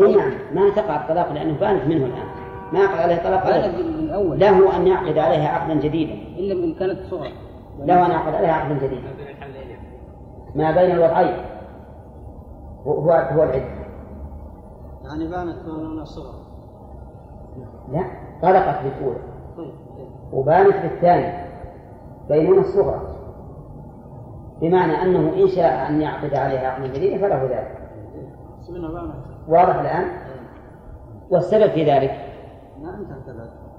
[0.00, 0.32] إي نعم.
[0.54, 2.26] ما تقع الطلاق لأنه بانت منه الآن.
[2.72, 3.46] ما يقع عليه طلاق.
[3.46, 4.38] الأول.
[4.38, 6.12] له أن يعقد عليها عقدا جديدا.
[6.12, 7.32] إلا إن كانت صغرى
[7.84, 9.08] له أن يعقد عليها عقدا جديدا.
[10.54, 11.36] ما بين الوضعين.
[12.86, 13.77] هو هو هو العدة.
[15.08, 16.38] يعني بانت من الصغرى
[17.92, 18.04] لا
[18.42, 19.18] طلقت بالأولى.
[19.56, 19.74] طيب
[20.32, 21.46] وبانت بالثانية.
[22.28, 23.00] بينونة الصغرى
[24.60, 27.78] بمعنى أنه إن شاء أن يعقد عليها عقدا جديدا فله ذلك.
[29.48, 30.04] واضح الآن؟
[31.30, 32.10] والسبب في ذلك؟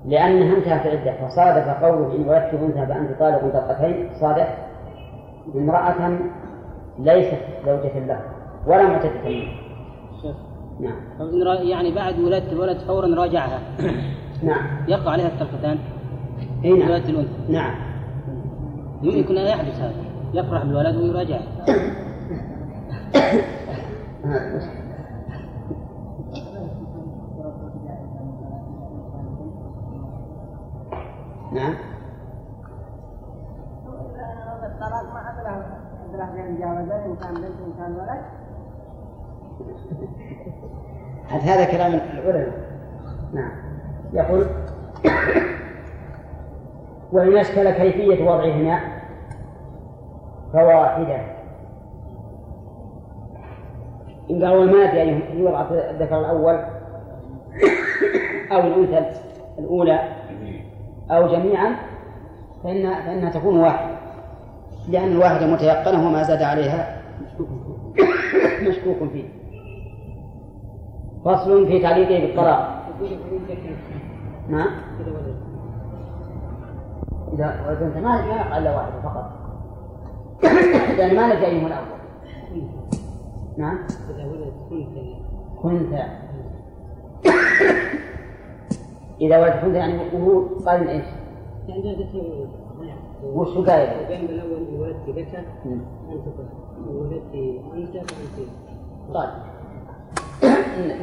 [0.06, 4.10] لأنها انتهت العدة فصادف قوله إن ولدت أنثى فأنت طالق طلقتين.
[4.22, 4.48] صادف
[5.56, 6.20] امرأة
[7.00, 8.22] ليست زوجة له
[8.68, 9.59] ولا معتدة منه.
[10.80, 10.96] نعم.
[11.62, 13.60] يعني بعد ولادة الولد فورا راجعها.
[14.44, 14.68] نعم.
[14.88, 15.78] يقع عليها الطلقتان.
[16.66, 16.90] اي نعم.
[16.90, 17.52] ولادة الأنثى.
[17.54, 17.76] نعم.
[19.02, 19.94] يمكن أن يحدث هذا.
[20.34, 21.10] يفرح بالولد مش-
[31.54, 31.74] نعم.
[34.64, 35.22] الطلاق ما
[36.36, 38.22] بين مجاوزات إن كان بنت كان ولد.
[41.30, 42.54] هذا كلام العلماء؟
[43.34, 43.52] نعم.
[44.14, 44.48] يقول
[47.12, 48.80] وإن أشكل كيفية وضعهما
[50.54, 51.22] فواحدة.
[54.32, 56.60] إن قالوا المادة يعني يوضع الذكر الأول
[58.52, 59.12] أو الأنثى
[59.60, 60.00] الأولى
[61.12, 61.76] أو جميعا
[62.64, 64.00] فإن فإنها تكون واحدة.
[64.90, 67.02] لأن الواحدة متيقنة وما زاد عليها
[68.62, 69.39] مشكوك فيه.
[71.30, 72.86] فصل في تعليقه بالطلاق
[74.50, 74.68] نعم
[77.34, 79.32] إذا وزنت ما ما يقع إلا واحدة فقط
[80.98, 82.00] لأن ما نجي أيهما الأول
[83.58, 83.78] نعم
[84.10, 84.54] إذا ولد
[85.62, 85.94] كنت
[89.22, 91.06] إذا ولد كنت يعني وهو قال إيش؟
[91.70, 92.48] ذكر
[93.24, 95.44] وش هو قايل؟ بين الأول ولدت ذكر.
[95.66, 96.28] أنت
[96.88, 97.36] ولدت
[97.74, 98.48] أنت فأنت
[99.14, 99.59] طيب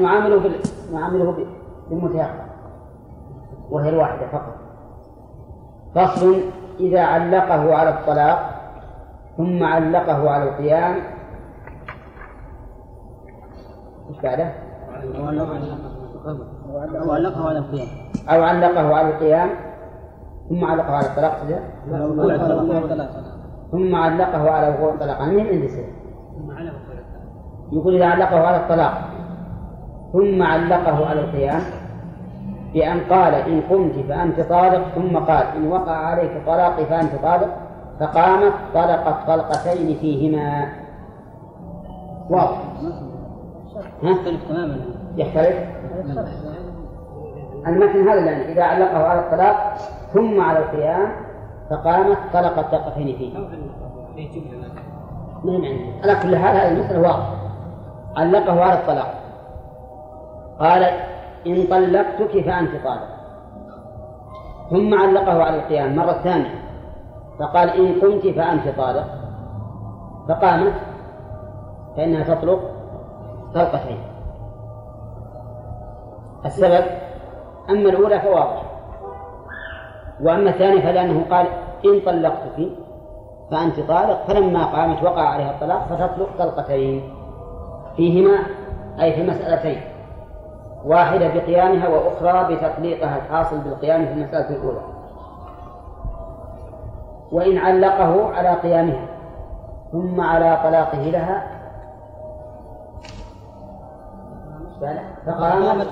[0.03, 0.53] نعامله بال...
[0.93, 1.47] نعامله بال-
[1.91, 2.47] بالمتيقن
[3.71, 4.55] وهي الواحدة فقط.
[5.95, 6.41] فصل
[6.81, 8.51] إذا علقه على الطلاق
[9.37, 10.95] ثم علقه على القيام.
[14.09, 14.53] إيش بعده؟
[17.09, 17.89] وعلقها على القيام.
[18.29, 19.51] أو علقه على القيام.
[20.49, 21.37] ثم علقه على الطلاق؟
[23.73, 25.17] ثم علقه على وقوع الطلاق.
[25.17, 25.85] عن مين عندي؟
[27.73, 28.93] يقول إذا علقه على الطلاق.
[30.17, 31.61] ثم علقه على القيام
[32.75, 37.57] بأن قال إن قمت فأنت طالق ثم قال إن وقع عليك طلاقي فأنت طالق
[38.01, 40.73] فقامت طلقت طلقتين فيهما.
[42.31, 42.59] واضح؟
[44.03, 44.77] يختلف تماما.
[45.17, 45.57] يختلف؟
[47.67, 49.75] المتن هذا لأن إذا علقه على الطلاق
[50.15, 51.13] ثم على القيام
[51.71, 53.39] فقامت طلقت طلقتين فيه.
[55.45, 57.37] عندي على كل حال هذه المسألة واضحة.
[58.17, 59.26] علقه على الطلاق.
[60.61, 60.83] قال
[61.47, 63.17] إن طلقتك فأنت طالق.
[64.71, 66.63] ثم علقه على القيام مرة ثانية.
[67.39, 69.07] فقال إن قمت فأنت طالق.
[70.29, 70.73] فقامت
[71.97, 72.61] فإنها تطلق
[73.55, 73.99] طلقتين.
[76.45, 76.85] السبب
[77.71, 78.63] أما الأولى فواضح.
[80.21, 81.47] وأما الثانية فلأنه قال
[81.85, 82.69] إن طلقتك
[83.51, 87.15] فأنت طالق فلما قامت وقع عليها الطلاق فتطلق طلقتين.
[87.97, 88.39] فيهما
[89.01, 89.96] أي في مسألتين.
[90.87, 94.81] واحدة بقيامها وأخرى بتطليقها الحاصل بالقيام في المسألة الأولى.
[97.33, 99.07] وإن علقه على قيامها
[99.93, 101.47] ثم على طلاقه لها
[105.27, 105.87] فقامت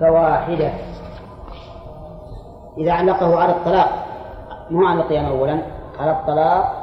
[0.00, 0.70] فواحدة.
[2.78, 3.88] إذا علقه على الطلاق
[4.70, 5.58] مو على القيام أولا
[6.00, 6.82] على الطلاق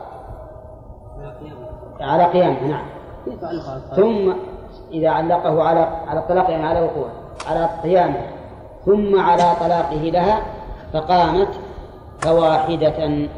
[2.02, 2.86] على قيامه نعم.
[3.96, 4.34] ثم
[4.92, 7.19] إذا علقه على على الطلاق يعني على وقوعه.
[7.50, 8.22] على قيامه
[8.86, 10.42] ثم على طلاقه لها
[10.94, 11.52] فقامت
[12.20, 13.30] فواحدة.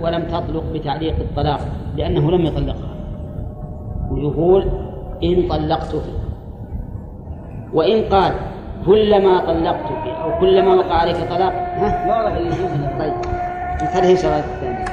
[0.00, 1.60] ولم تطلق بتعليق الطلاق
[1.96, 2.94] لأنه لم يطلقها.
[4.10, 4.62] ويقول
[5.22, 6.06] إن طلقتك.
[7.72, 8.32] وإن قال
[8.86, 10.13] كلما طلقتك.
[10.24, 11.52] أو كلما وقع عليك طلاق.
[11.52, 12.58] ها؟ ما راح يجوز
[12.98, 13.14] طيب.
[13.82, 14.84] انتبه الشرائط الثانية.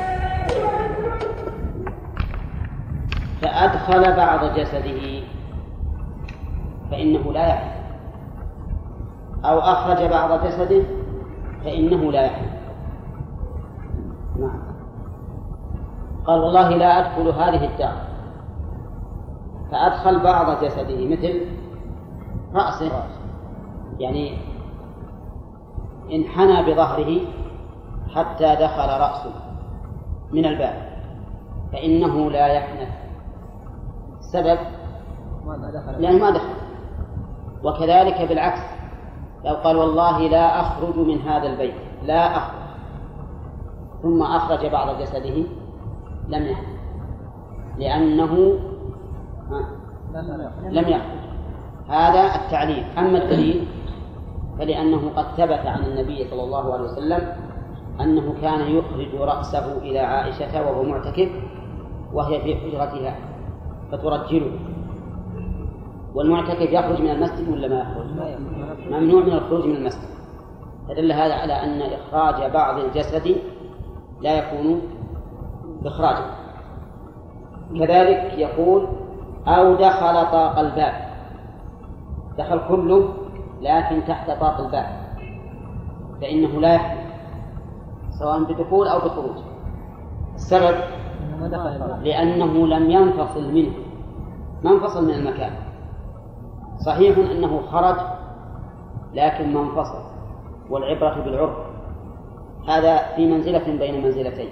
[3.42, 5.22] فأدخل بعض جسده.
[6.92, 7.72] فإنه لا يحل.
[9.46, 10.84] أو أخرج بعض جسده.
[11.64, 12.46] فإنه لا يحل.
[14.40, 14.62] نعم.
[16.26, 17.96] قال والله لا أدخل هذه الدار.
[19.72, 21.08] فأدخل بعض جسده.
[21.08, 21.42] مثل
[22.54, 22.92] رأسه.
[24.00, 24.51] يعني
[26.12, 27.20] انحنى بظهره
[28.16, 29.34] حتى دخل رأسه
[30.32, 30.92] من الباب
[31.72, 32.90] فإنه لا يحنث.
[34.20, 34.58] السبب
[36.00, 36.54] لأنه ما دخل.
[37.64, 38.62] وكذلك بالعكس
[39.46, 42.62] لو قال والله لا أخرج من هذا البيت لا أخرج.
[44.02, 45.44] ثم أخرج بعض جسده
[46.28, 46.80] لم يحنث.
[47.78, 48.60] لأنه
[50.66, 51.22] لم يخرج.
[51.90, 52.84] هذا التعليل.
[52.98, 53.68] أما الدليل
[54.60, 57.34] فلأنه قد ثبت عن النبي صلى الله عليه وسلم
[58.02, 61.30] أنه كان يخرج رأسه إلى عائشة وهو معتكف
[62.14, 63.16] وهي في حجرتها
[63.92, 64.52] فترجله.
[66.16, 68.06] والمعتكف يخرج من المسجد ولا ما يخرج؟
[68.92, 70.10] ممنوع من الخروج من المسجد.
[70.88, 73.36] فدل هذا على أن إخراج بعض الجسد
[74.22, 74.82] لا يكون
[75.86, 76.26] إخراجا.
[77.80, 78.88] كذلك يقول
[79.48, 80.94] أو دخل طاق الباب.
[82.38, 83.14] دخل كله
[83.62, 84.86] لكن تحت طاق الباب
[86.22, 87.02] فإنه لا يحمل
[88.20, 89.38] سواء بدخول أو بخروج.
[90.36, 90.76] السبب؟
[92.04, 93.72] لأنه لم ينفصل منه
[94.64, 95.52] ما انفصل من المكان.
[96.86, 97.96] صحيح أنه خرج
[99.14, 100.04] لكن ما انفصل
[100.70, 101.58] والعبرة بالعرف.
[102.68, 104.50] هذا في منزلة بين منزلتين.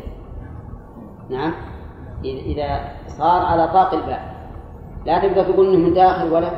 [1.30, 1.54] نعم؟
[2.24, 4.22] إذا صار على طاق الباب
[5.06, 6.52] لا تقدر تقول إنه من داخل ولا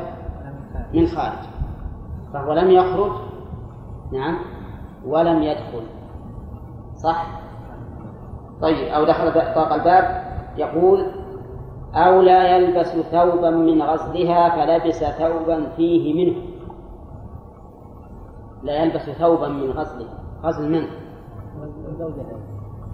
[0.94, 1.51] من خارج.
[2.32, 3.12] فهو لم يخرج.
[4.12, 4.38] نعم.
[5.06, 5.82] ولم يدخل.
[6.94, 7.26] صح؟
[8.62, 10.22] طيب أو دخل طاق الباب.
[10.56, 11.06] يقول
[11.94, 16.42] أو لا يلبس ثوبا من غزلها فلبس ثوبا فيه منه.
[18.62, 20.08] لا يلبس ثوبا من غزله
[20.42, 20.86] غزل من؟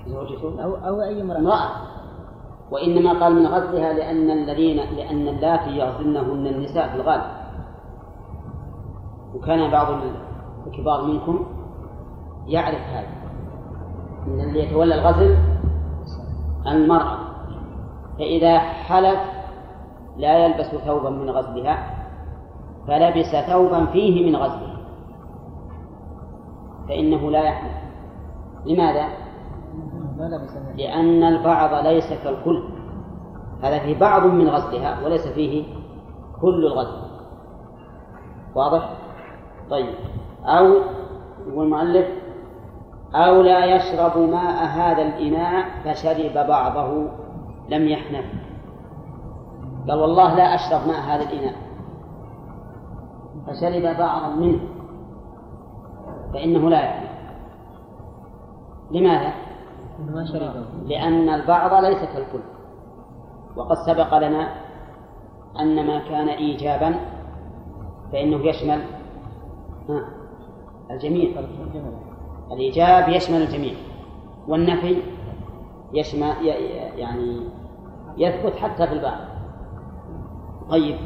[0.06, 0.64] زوجته.
[0.64, 1.38] أو أو أي امرأة.
[1.38, 1.70] امرأة.
[2.70, 7.47] وإنما قال من غزلها لأن الذين لأن اللاتي يغزلنهن النساء في الغالب.
[9.38, 9.86] وكان بعض
[10.66, 11.46] الكبار منكم
[12.46, 13.08] يعرف هذا
[14.26, 15.38] أن اللي يتولى الغزل
[16.66, 17.18] المرأة.
[18.18, 19.20] فإذا حلف
[20.16, 21.94] لا يلبس ثوبا من غزلها
[22.86, 24.78] فلبس ثوبا فيه من غزلها.
[26.88, 27.72] فإنه لا يحلف.
[28.66, 29.08] لماذا؟
[30.76, 32.62] لأن البعض ليس كالكل.
[33.62, 35.64] هذا فيه بعض من غزلها وليس فيه
[36.40, 37.08] كل الغزل.
[38.54, 38.90] واضح؟
[39.70, 39.94] طيب.
[40.44, 40.66] أو
[41.46, 42.06] يقول المؤلف
[43.14, 47.08] أو لا يشرب ماء هذا الإناء فشرب بعضه
[47.68, 48.24] لم يحنث.
[49.88, 51.54] قال والله لا أشرب ماء هذا الإناء.
[53.46, 54.60] فشرب بعضا منه.
[56.34, 57.08] فإنه لا يحنث.
[58.90, 59.32] لماذا؟
[60.14, 62.40] ما شربه لأن البعض ليس كالكل.
[63.56, 64.48] وقد سبق لنا
[65.60, 66.94] أن ما كان إيجابا
[68.12, 68.97] فإنه يشمل
[70.90, 71.30] الجميع.
[72.52, 73.74] الإيجاب يشمل الجميع.
[74.48, 75.02] والنفي
[75.92, 76.46] يشمل
[76.96, 77.40] يعني
[78.16, 79.20] يثبت حتى في البعض.
[80.70, 80.96] طيب.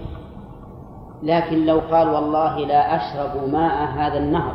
[1.22, 4.54] لكن لو قال والله لا أشرب ماء هذا النهر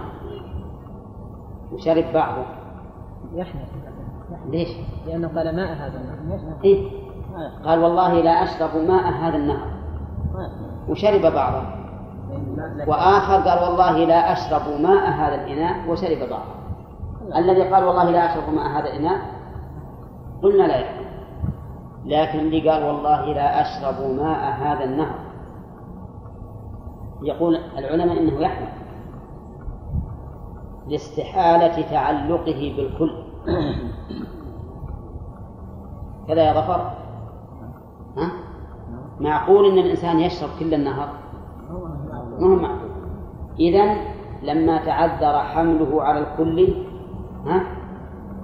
[1.74, 2.46] وشرب بعضه.
[3.34, 3.70] يحنث.
[4.50, 4.70] ليش؟
[5.08, 6.02] لأنه قال ماء هذا
[6.64, 6.92] إيه؟
[7.66, 9.68] قال والله لا أشرب ماء هذا النهر.
[10.90, 11.77] وشرب بعضه.
[12.88, 16.58] وآخر قال والله لا أشرب ماء هذا الإناء وشرب بعضه
[17.36, 19.22] الذي قال والله لا أشرب ماء هذا الإناء
[20.44, 21.08] قلنا لا يحرم
[22.06, 25.16] لكن اللي قال والله لا أشرب ماء هذا النهر
[27.24, 28.68] يقول العلماء إنه يحرم
[30.88, 33.24] لاستحالة تعلقه بالكل.
[36.28, 36.92] كذا يا ظفر؟
[38.18, 38.32] ها؟
[39.20, 41.10] معقول إن الإنسان يشرب كل النهار
[42.40, 42.90] ما هو معقول؟
[43.60, 43.96] اذا
[44.44, 46.74] لما تعذر حمله على الكل
[47.46, 47.64] ها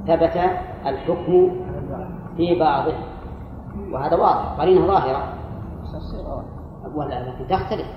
[0.08, 0.38] ثبت
[0.86, 1.52] الحكم
[2.38, 2.94] في بعضه.
[3.92, 5.34] وهذا واضح قرينة ظاهرة.
[6.96, 7.88] ولا لكن تختلف.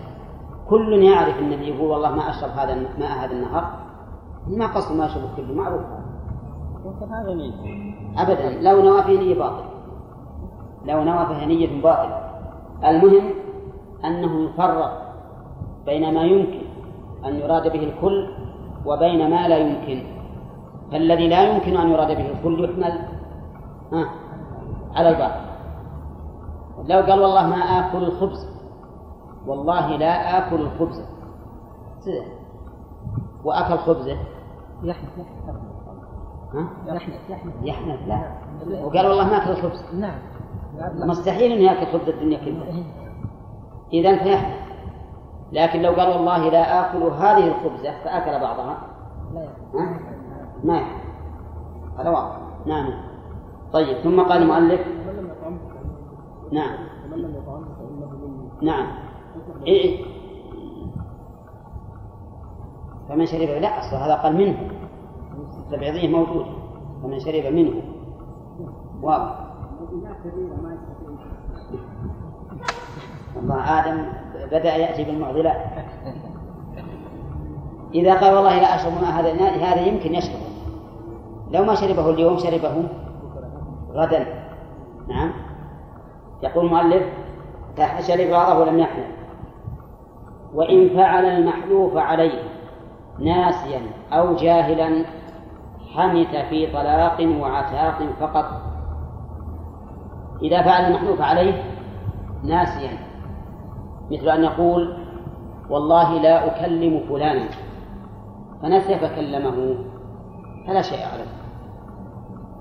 [0.68, 3.70] كل يعرف النبي يقول والله ما أشرب هذا ماء هذا النهار.
[4.47, 5.80] ما قصد ما أشرب كله معروف.
[7.11, 7.53] هذا
[8.18, 9.64] ابدا لو نوى فيه نية باطل
[10.84, 12.20] لو نوى فيه نية باطلة.
[12.84, 13.30] المهم
[14.05, 15.05] أنه يفرق
[15.87, 16.66] بين ما يمكن
[17.24, 18.28] أن يراد به الكل
[18.87, 20.03] وبين ما لا يمكن.
[20.93, 22.99] فالذي لا يمكن أن يراد به الكل يحمل
[24.95, 25.47] على الباطل.
[26.89, 28.49] لو قال والله ما آكل الخبز
[29.47, 31.05] والله لا آكل الخبز.
[33.45, 34.16] وأكل خبزه؟
[34.82, 35.57] يحنث يحنث؟
[36.87, 38.37] يحنث يحنث يحنث لا.
[38.84, 39.84] وقال والله ما أكل الخبز.
[39.95, 40.18] نعم.
[41.09, 42.84] مستحيل أن يأكل خبز الدنيا كلها.
[43.93, 44.65] إذا فيحنث
[45.57, 48.78] لكن لو قال والله لا آكل هذه الخبزة فأكل بعضها.
[49.34, 49.48] لا؟
[50.64, 50.80] ما
[51.98, 52.38] هذا واضح.
[52.66, 52.92] نعم.
[53.72, 54.80] طيب ثم قال المؤلف.
[56.52, 56.78] نعم.
[58.62, 58.86] نعم.
[59.66, 60.04] إيه إيه.
[63.09, 64.70] فمن شرب لا أصل هذا قال منه.
[65.59, 66.50] التبعيضية موجودة.
[67.02, 67.82] فمن شرب منه.
[69.02, 69.46] واضح.
[73.43, 74.07] الله آدم
[74.47, 75.57] بدأ يأتي بالمعضلات
[77.95, 80.47] إذا قال والله لا أشرب ماء هذا الماء هذا يمكن يشربه
[81.51, 82.89] لو ما شربه اليوم شربه
[83.93, 84.26] غدا.
[85.09, 85.32] نعم.
[86.43, 87.03] يقول المؤلف
[88.09, 89.07] شرب بعضه ولم يحلف
[90.55, 92.43] وإن فعل المحلوف عليه
[93.18, 93.80] ناسيا
[94.12, 95.05] أو جاهلا
[95.95, 98.47] حمث في طلاق وعتاق فقط.
[100.43, 101.62] إذا فعل المحلوف عليه
[102.45, 103.05] ناسيا
[104.11, 104.96] مثل أن يقول
[105.70, 107.48] والله لا أكلم فلانا.
[108.62, 109.76] فنسي فكلمه
[110.66, 111.32] فلا شيء عليه.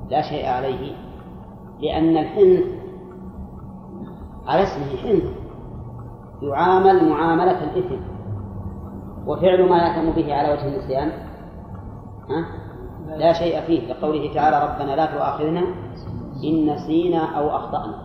[0.09, 0.95] لا شيء عليه
[1.79, 2.65] لأن الحنث
[4.47, 5.23] على اسمه حنث.
[6.41, 8.01] يعامل معاملة الإثم
[9.27, 11.11] وفعل ما يأثم به على وجه النسيان.
[12.29, 12.65] ها؟
[13.17, 13.93] لا شيء فيه.
[13.93, 15.61] لقوله تعالى ربنا لا تؤاخذنا
[16.43, 17.95] إن نسينا أو أخطأنا.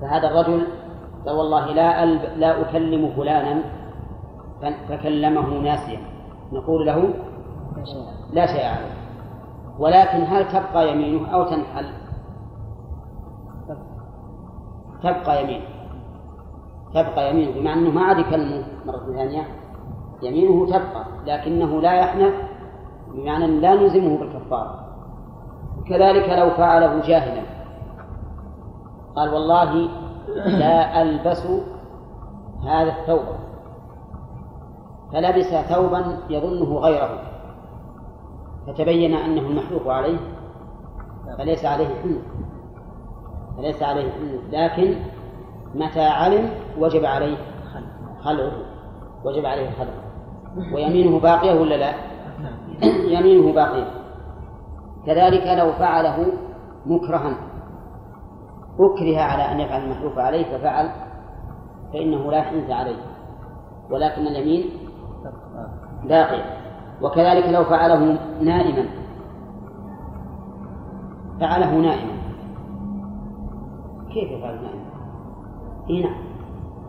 [0.00, 0.66] فهذا الرجل
[1.26, 3.62] قال والله لا ألب لا أكلم فلانا
[4.88, 6.00] فكلمه ناسيا.
[6.52, 7.14] نقول له
[8.32, 8.94] لا شيء عليه.
[9.78, 11.86] ولكن هل تبقى يمينه أو تنحل؟
[15.02, 15.64] تبقى يمينه.
[16.94, 19.46] تبقى يمينه بمعنى أنه ما عاد يكلمه مرة ثانية.
[20.22, 22.34] يمينه تبقى لكنه لا يحنث
[23.14, 24.74] بمعنى لا نلزمه بالكفارة
[25.86, 27.42] كذلك لو فعله جاهلا.
[29.16, 29.88] قال والله
[30.36, 31.46] لا ألبس
[32.64, 33.24] هذا الثوب.
[35.12, 37.18] فلبس ثوبا يظنه غيره.
[38.66, 40.18] فتبين أنه المحلوف عليه
[41.38, 42.18] فليس عليه حنث
[43.56, 44.94] فليس عليه حنث لكن
[45.74, 47.36] متى علم وجب عليه
[48.24, 48.52] خلعه.
[49.24, 50.10] وجب عليه خلعه.
[50.74, 51.92] ويمينه باقية ولا لا؟
[53.08, 53.90] يمينه باقية.
[55.06, 56.32] كذلك لو فعله
[56.86, 57.36] مكرها.
[58.80, 60.90] أكره على أن يفعل المحلوف عليه ففعل
[61.92, 62.96] فإنه لا حنث عليه.
[63.90, 64.70] ولكن اليمين
[66.04, 66.44] باقية
[67.02, 68.86] وكذلك لو فعله نائما.
[71.40, 72.12] فعله نائما.
[74.12, 74.90] كيف يفعل نائما؟
[75.90, 76.30] إي نعم.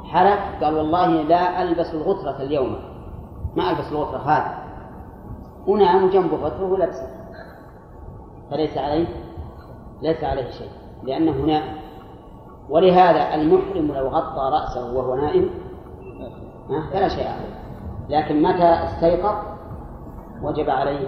[0.04, 2.76] حلف قال والله لا ألبس الغترة اليوم.
[3.56, 4.58] ما ألبس الغترة هذا.
[5.68, 7.08] ونام جنبه غترة ولبسه
[8.52, 9.08] فليس عليه
[10.02, 10.70] ليس عليه شيء
[11.04, 11.81] لأنه نائم.
[12.72, 15.50] ولهذا المحرم لو غطى رأسه وهو نائم
[16.92, 17.62] فلا شيء عليه.
[18.10, 19.36] لكن متى استيقظ؟
[20.44, 21.08] وجب عليه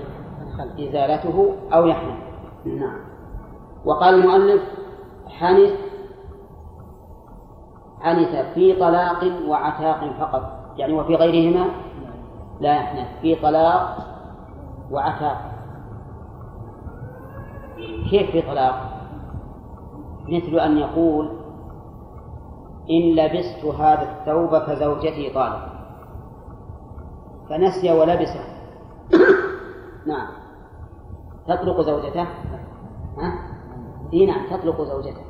[0.80, 2.16] إزالته أو يحمل
[2.66, 3.00] نعم.
[3.86, 4.62] وقال المؤلف
[5.28, 5.72] حنث
[8.02, 10.44] حنث في طلاق وعتاق فقط.
[10.78, 11.66] يعني وفي غيرهما؟
[12.62, 13.08] لا يحنث.
[13.22, 13.98] في طلاق
[14.92, 15.38] وعتاق.
[18.10, 18.90] كيف في طلاق؟
[20.30, 21.43] مثل أن يقول
[22.90, 25.74] إن لبست هذا الثوب فزوجتي طالق
[27.50, 28.54] فنسي ولبسه
[30.08, 30.28] نعم.
[31.48, 32.22] تطلق زوجته؟
[33.18, 33.34] ها؟
[34.14, 35.22] إيه نعم تطلق زوجته.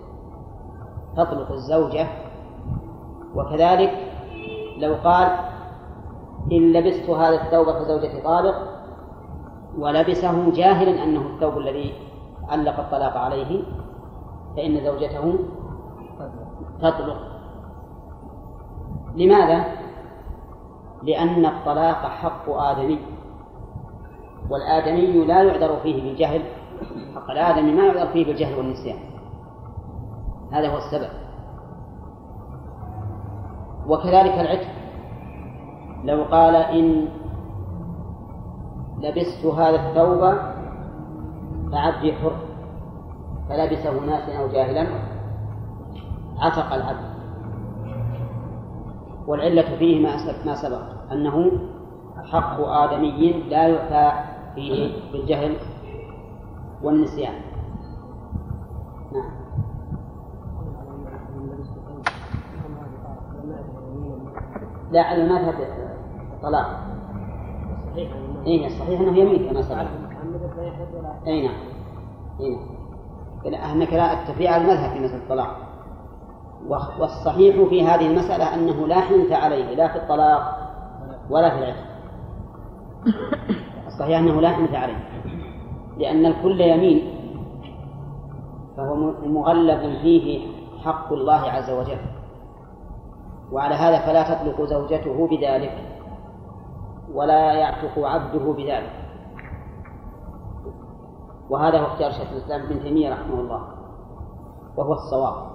[1.18, 2.08] تطلق الزوجة.
[3.36, 3.92] وكذلك
[4.78, 5.38] لو قال
[6.52, 8.56] إن لبست هذا الثوب فزوجتي طالق
[9.78, 11.94] ولبسه جاهلا أنه الثوب الذي
[12.50, 13.64] علق الطلاق عليه
[14.56, 15.40] فإن زوجته
[16.82, 17.33] تطلق.
[19.16, 19.66] لماذا؟
[21.04, 23.00] لأن الطلاق حق آدمي
[24.50, 26.42] والآدمي لا يعذر فيه بالجهل
[27.16, 28.98] حق الآدمي ما يعذر فيه بالجهل والنسيان.
[30.52, 31.10] هذا هو السبب.
[33.88, 34.70] وكذلك العتق.
[36.04, 37.08] لو قال إن
[39.00, 40.38] لبست هذا الثوب
[41.72, 42.36] فعبدي حر
[43.50, 44.88] فلبسه ناس أو جاهلا
[46.40, 47.13] عتق العبد.
[49.28, 50.06] والعلة فيه
[50.46, 51.52] ما سبق أنه
[52.32, 54.12] حق آدمي لا يؤتى
[54.56, 55.56] فيه بالجهل
[56.84, 57.34] والنسيان.
[59.14, 59.32] نعم.
[64.92, 65.56] لا على المذهب
[66.42, 66.80] طلاق
[68.48, 69.78] اي الصحيح أنه يمين كما سبق.
[71.28, 71.56] اي نعم.
[72.40, 72.58] اي
[73.52, 73.72] نعم.
[73.72, 75.58] إنك لا التفريع على المذهب في مساله الطلاق
[76.70, 80.58] والصحيح في هذه المسألة أنه لا حنث عليه لا في الطلاق
[81.30, 81.86] ولا في العتق.
[83.88, 85.10] الصحيح أنه لا حنث عليه
[85.98, 87.14] لأن الكل يمين
[88.78, 88.96] فهو
[89.26, 90.48] مغلظ فيه
[90.84, 91.98] حق الله عز وجل.
[93.52, 95.78] وعلى هذا فلا تطلق زوجته بذلك
[97.14, 98.94] ولا يعتق عبده بذلك.
[101.50, 103.62] وهذا هو اختيار شيخ الإسلام ابن تيمية رحمه الله
[104.78, 105.53] وهو الصواب.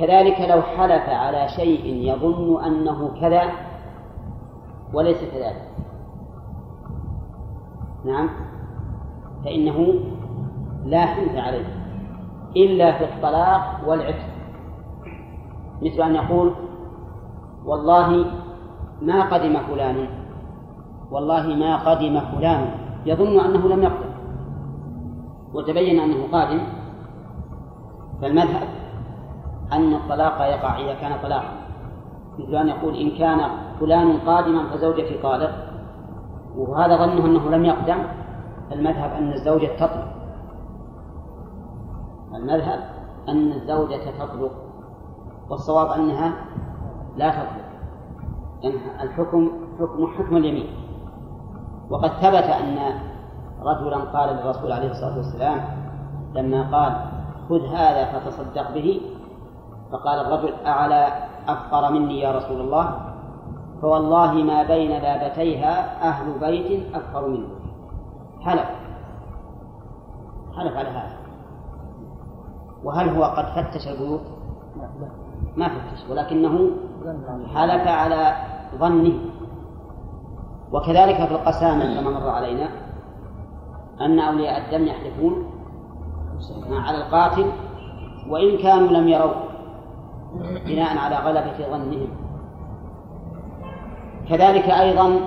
[0.00, 3.42] كذلك لو حلف على شيء يظن أنه كذا
[4.94, 5.68] وليس كذلك.
[8.04, 8.28] نعم.
[9.44, 9.94] فإنه
[10.84, 11.66] لا حنث عليه
[12.56, 14.28] إلا في الطلاق والعتق.
[15.82, 16.52] مثل أن يقول
[17.64, 18.24] والله
[19.02, 20.08] ما قدم فلان
[21.10, 22.70] والله ما قدم فلان.
[23.06, 24.10] يظن أنه لم يقدم.
[25.54, 26.60] وتبين أنه قادم.
[28.22, 28.68] فالمذهب
[29.72, 31.52] أن الطلاق يقع إذا كان طلاقا.
[32.38, 33.50] مثل أن يقول إن كان
[33.80, 35.50] فلان قادما فزوجتي طالق
[36.56, 37.98] وهذا ظنه أنه لم يقدم.
[38.72, 40.08] المذهب أن الزوجة تطلق.
[42.34, 42.80] المذهب
[43.28, 44.52] أن الزوجة تطلق.
[45.50, 46.34] والصواب أنها
[47.16, 47.70] لا تطلق.
[48.62, 49.50] لأن الحكم
[49.80, 50.66] حكم حكم اليمين.
[51.90, 52.78] وقد ثبت أن
[53.62, 55.60] رجلا قال للرسول عليه الصلاة والسلام
[56.34, 56.96] لما قال
[57.48, 59.00] خذ هذا فتصدق به
[59.92, 61.08] فقال الرجل أعلى
[61.48, 63.00] أفقر مني يا رسول الله؟
[63.82, 67.48] فوالله ما بين لابتيها أهل بيت أفقر منه.
[68.40, 68.68] حلف
[70.56, 71.16] حلف على هذا.
[72.84, 74.20] وهل هو قد فتش البيوت؟
[75.56, 76.70] ما فتش ولكنه
[77.54, 78.36] حلف على
[78.78, 79.18] ظنه.
[80.72, 82.68] وكذلك في القسامة كما مر علينا
[84.00, 85.50] أن أولياء الدم يحلفون
[86.70, 87.52] على القاتل
[88.28, 89.49] وإن كانوا لم يروا
[90.66, 92.08] بناء على غلبة ظنهم.
[94.28, 95.20] كذلك أيضا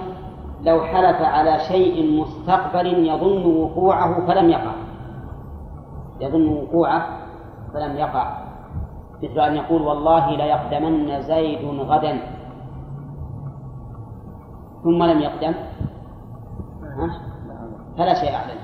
[0.62, 4.74] لو حلف على شيء مستقبل يظن وقوعه فلم يقع.
[6.22, 7.08] يظن وقوعه
[7.74, 8.43] فلم يقع.
[9.24, 12.20] مثل أن يقول والله ليقدمن زيد غدا.
[14.84, 15.54] ثم لم يقدم.
[17.97, 18.60] فلا شيء أعلم.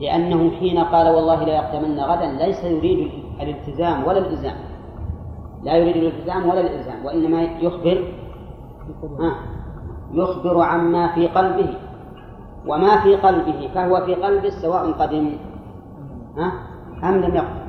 [0.00, 4.69] لأنه حين قال والله لا يقدمن غدا ليس يريد الالتزام ولا الإلزام.
[5.62, 8.04] لا يريد الالتزام ولا الإلزام وإنما يخبر
[10.12, 11.76] يخبر عما في قلبه
[12.66, 15.32] وما في قلبه فهو في قلبه سواء قدم
[17.04, 17.60] أم لم يقدم.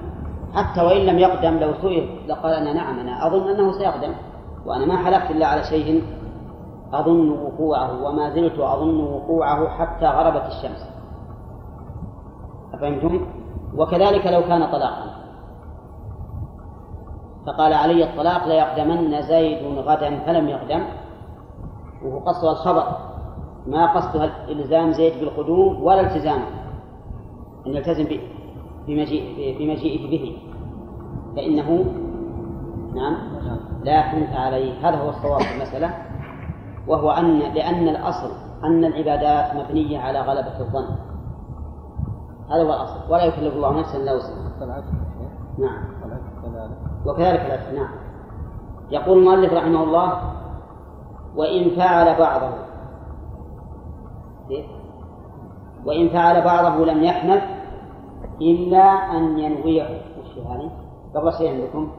[0.54, 4.14] حتى وإن لم يقدم لو سئل لقال أنا نعم أنا أظن أنه سيقدم
[4.66, 6.04] وأنا ما حلفت إلا على شيء
[6.94, 10.90] أظن وقوعه وما زلت أظن وقوعه حتى غربت الشمس.
[12.74, 13.26] أفهمتم؟
[13.78, 15.11] وكذلك لو كان طلاقا.
[17.48, 20.84] فقال علي الطلاق ليقدمن زيد غدا فلم يقدم.
[22.04, 22.84] وهو قصد الخبر.
[23.68, 26.46] ما قصدها التزام زيد بالقدوم ولا التزامه
[27.68, 28.06] أن يلتزم
[28.88, 30.38] بمجيء بمجيئه به.
[31.36, 31.86] فإنه
[32.94, 33.18] نعم.
[33.84, 34.90] لا حنث عليه.
[34.90, 35.94] هذا هو الصواب في المسألة.
[36.88, 38.32] وهو أن لأن الأصل
[38.64, 40.96] أن العبادات مبنية على غلبة الظن.
[42.50, 43.14] هذا هو الأصل.
[43.14, 44.84] ولا يكلف الله نفسا إلا وسعها.
[45.58, 46.91] نعم.
[47.06, 47.90] وكذلك العتق نعم.
[48.92, 50.22] يقول المؤلف رحمه الله
[51.36, 52.52] وإن فعل بعضه.
[55.86, 57.44] وإن فعل بعضه لم يحنث
[58.42, 58.84] إلا
[59.18, 60.02] أن ينويه.
[60.20, 60.72] وش هذه؟
[61.16, 61.92] قبل شيء عندكم.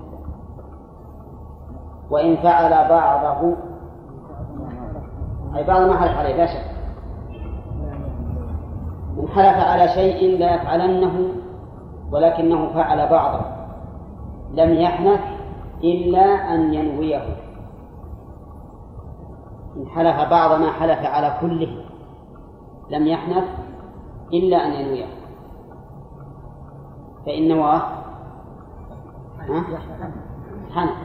[2.10, 3.56] وإن فعل بعضه
[5.56, 6.72] أي بعض ما حلف عليه لا شك.
[9.16, 11.28] من حلف على شيء لا يفعلنه
[12.12, 13.61] ولكنه فعل بعضه.
[14.52, 15.20] لم يحنث
[15.84, 17.36] إلا أن ينويه.
[19.76, 21.84] إن حلف بعض ما حلف على كله
[22.90, 23.44] لم يحنث
[24.32, 25.06] إلا أن ينويه.
[27.26, 27.82] فإن نواه
[30.74, 30.96] حنث.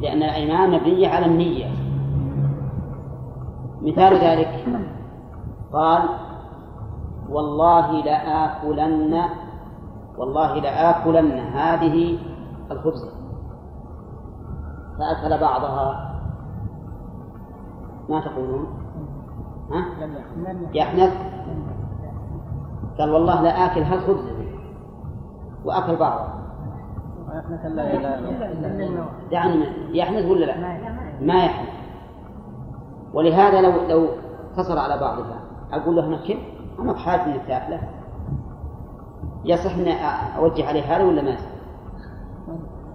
[0.00, 1.70] لأن الأيمان مبنية على النية.
[3.82, 4.64] مثال ذلك
[5.72, 6.02] قال
[7.28, 9.22] والله لآكلن
[10.18, 12.18] والله لآكلن هذه
[12.70, 13.08] الخبزة
[14.98, 16.10] فأكل بعضها.
[18.08, 18.66] ما تقولون؟
[19.70, 19.84] ها؟
[20.74, 21.12] يحنث.
[22.98, 24.34] قال والله لا آكل هالخبزة
[25.64, 26.34] وأكل بعضها.
[29.30, 29.64] دعني
[29.98, 30.56] يحنث ولا لا؟
[31.20, 31.68] ما يحنث.
[33.14, 34.08] ولهذا لو لو
[34.50, 35.40] اقتصر على بعضها.
[35.72, 36.38] أقول له نكل
[36.78, 37.80] أنا بحاجة إنك تاكله
[39.44, 39.92] يصح إني
[40.38, 41.49] أوجه عليه هذا ولا ما يصح؟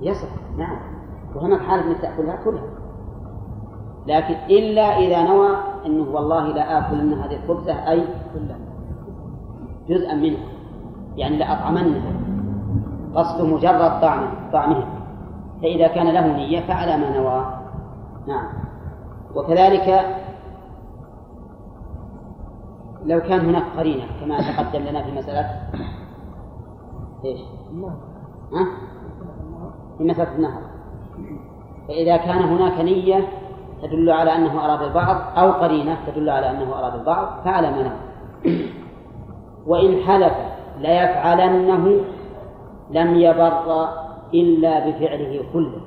[0.02, 0.28] يصح
[0.58, 0.78] نعم.
[1.36, 2.64] وهناك حالة إنك تأكلها كلها.
[4.08, 8.04] لكن إلا إذا نوى أنه والله لا آكل من هذه الخبزة أي
[9.90, 10.46] جزءا منها.
[11.16, 12.12] يعني لأطعمنها
[13.16, 14.86] قصد مجرد طعمه طعمه
[15.62, 17.46] فإذا كان له نية فعلى ما نوى.
[18.28, 18.48] نعم.
[19.36, 20.06] وكذلك
[23.06, 25.50] لو كان هناك قرينة كما تقدم لنا في مسألة.
[27.26, 27.40] إيش؟
[28.54, 28.66] ها؟
[29.98, 30.62] في مسألة النهر.
[31.88, 33.28] فإذا كان هناك نية
[33.82, 37.98] تدل على أنه أراد البعض أو قرينة تدل على أنه أراد البعض فعلى ما
[39.68, 40.34] وإن حلف
[40.80, 42.02] ليفعلنه
[42.92, 43.88] لم يبر
[44.34, 45.82] إلا بفعله كله.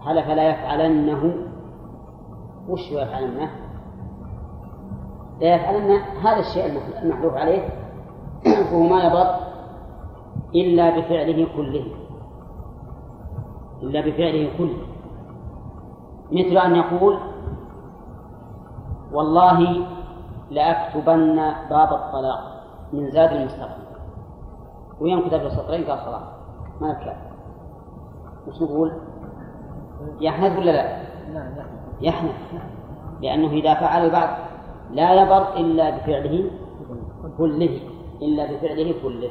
[0.00, 1.34] حلف لا يفعلنه
[2.68, 3.50] وش يفعلنه؟
[5.40, 5.90] لا يفعلن
[6.24, 7.68] هذا الشيء المحلوف عليه
[8.44, 9.26] فهو ما يبر
[10.54, 11.84] إلا بفعله كله.
[13.82, 14.86] إلا بفعله كله.
[16.32, 17.18] مثل أن يقول
[19.12, 19.86] والله
[20.50, 21.36] لأكتبن
[21.70, 22.40] باب الطلاق
[22.92, 23.82] من زاد المستقبل.
[25.00, 26.22] ويوم كتب السطرين قال خلاص
[26.80, 27.30] ما نتكلم
[28.48, 28.92] وش نقول؟
[30.20, 31.02] يحنث ولا لا؟
[32.00, 32.34] يحنث.
[33.20, 34.28] لأنه إذا فعل البعض
[34.90, 36.50] لا يبر إلا بفعله
[37.38, 37.80] كله
[38.22, 39.30] إلا بفعله كله.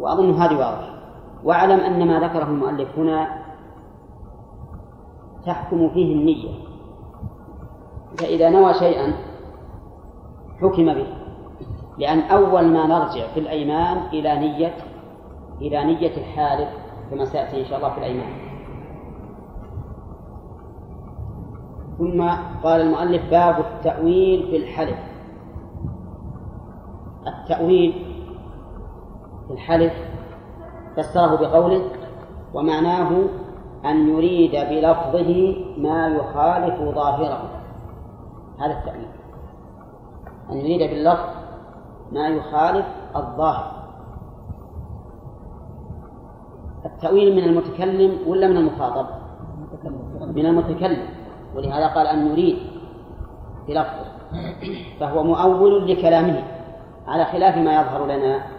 [0.00, 0.95] وأظن هذه واضح
[1.46, 3.42] واعلم أن ما ذكره المؤلف هنا
[5.46, 6.50] تحكم فيه النية.
[8.18, 9.12] فإذا نوى شيئا
[10.60, 11.06] حكم به
[11.98, 14.74] لأن أول ما نرجع في الأيمان إلى نية
[15.60, 16.68] إلى نية الحالف
[17.10, 18.32] كما سيأتي إن شاء الله في الأيمان.
[21.98, 22.22] ثم
[22.64, 24.98] قال المؤلف باب التأويل في الحلف.
[27.26, 27.92] التأويل
[29.46, 29.92] في الحلف
[30.96, 31.82] فسره بقوله
[32.54, 33.10] ومعناه
[33.84, 37.42] أن يريد بلفظه ما يخالف ظاهره.
[38.60, 39.08] هذا التأويل
[40.50, 41.28] أن يريد باللفظ
[42.12, 42.86] ما يخالف
[43.16, 43.72] الظاهر.
[46.84, 49.06] التأويل من المتكلم ولا من المخاطب؟
[50.20, 51.08] من المتكلم.
[51.56, 52.58] ولهذا قال أن يريد
[53.68, 54.06] بلفظه.
[55.00, 56.42] فهو مؤول لكلامه
[57.06, 58.55] على خلاف ما يظهر لنا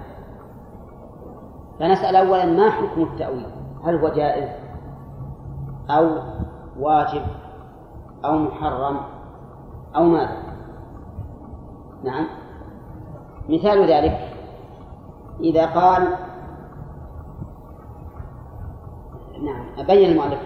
[1.79, 3.45] فنسأل أولا ما حكم التأويل؟
[3.83, 4.49] هل هو جائز
[5.89, 6.09] أو
[6.79, 7.21] واجب
[8.25, 8.99] أو محرم
[9.95, 10.37] أو ماذا؟
[12.03, 12.27] نعم.
[13.49, 14.33] مثال ذلك
[15.39, 16.07] إذا قال
[19.41, 20.39] نعم أبين المؤلف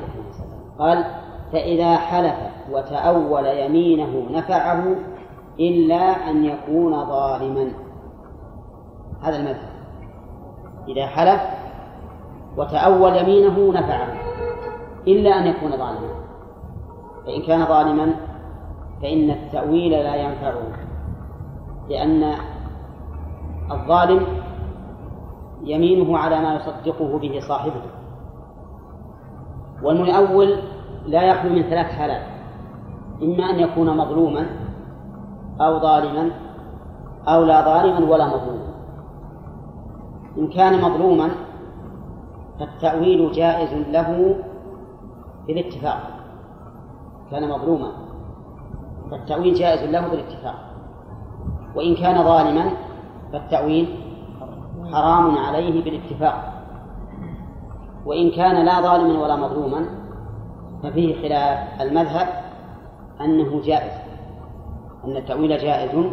[0.80, 1.06] قال
[1.52, 2.36] فإذا حلف
[2.72, 4.96] وتأول يمينه نفعه
[5.60, 7.72] إلا أن يكون ظالما.
[9.22, 9.81] هذا المذهب.
[10.88, 11.42] إذا حلف
[12.58, 14.08] وتأول يمينه نفعه
[15.08, 16.22] إلا أن يكون ظالما.
[17.26, 18.14] فإن كان ظالما
[19.02, 20.62] فإن التأويل لا ينفعه
[21.90, 22.34] لأن
[23.72, 24.26] الظالم
[25.64, 27.82] يمينه على ما يصدقه به صاحبه
[29.84, 30.60] والمؤول
[31.06, 32.22] لا يخلو من ثلاث حالات
[33.22, 34.46] إما أن يكون مظلوما
[35.62, 36.32] أو ظالما
[37.28, 38.70] أو لا ظالما ولا مظلوما.
[40.38, 41.30] إن كان مظلوما
[42.60, 44.36] فالتأويل جائز له
[45.48, 46.02] بالاتفاق.
[47.32, 47.92] كان مظلوما
[49.12, 50.56] فالتأويل جائز له بالاتفاق.
[51.76, 52.72] وإن كان ظالما
[53.34, 53.96] فالتأويل
[54.92, 56.64] حرام عليه بالاتفاق.
[58.06, 59.86] وإن كان لا ظالما ولا مظلوما
[60.84, 62.28] ففيه خلاف المذهب
[63.22, 63.92] أنه جائز
[65.06, 66.06] أن التأويل جائز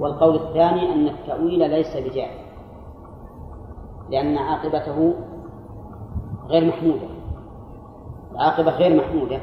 [0.00, 2.45] والقول الثاني أن التأويل ليس بجائز.
[4.10, 5.14] لأن عاقبته
[6.48, 7.06] غير محمودة.
[8.32, 9.40] العاقبة غير محمودة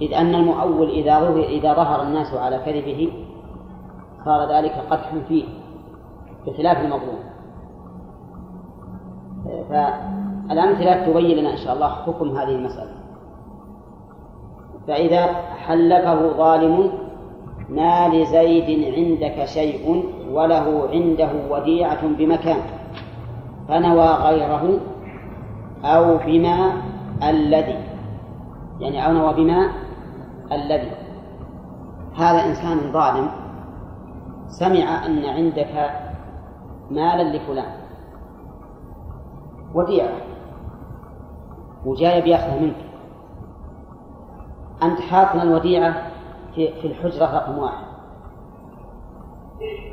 [0.00, 3.12] إذ أن المؤول إذا ظهر إذا ظهر الناس على كذبه
[4.24, 5.44] صار ذلك قدحا فيه
[6.46, 7.18] بخلاف المظلوم.
[9.68, 12.92] فالأمثلة تبين لنا إن شاء الله حكم هذه المسألة.
[14.86, 15.26] فإذا
[15.66, 16.92] حلفه ظالم
[17.68, 22.79] ما لزيد عندك شيء وله عنده وديعة بمكان.
[23.70, 24.80] فنوى غيره
[25.84, 26.72] أو بما
[27.22, 27.84] الذي
[28.80, 29.72] يعني أو نوى بما
[30.52, 30.92] الذي.
[32.16, 33.30] هذا إنسان ظالم
[34.48, 35.90] سمع أن عندك
[36.90, 37.72] مالا لفلان
[39.74, 40.12] وديعة
[41.86, 42.90] وجاي بياخذها منك.
[44.82, 45.94] أنت حاطنا الوديعة
[46.54, 47.84] في في الحجرة رقم واحد.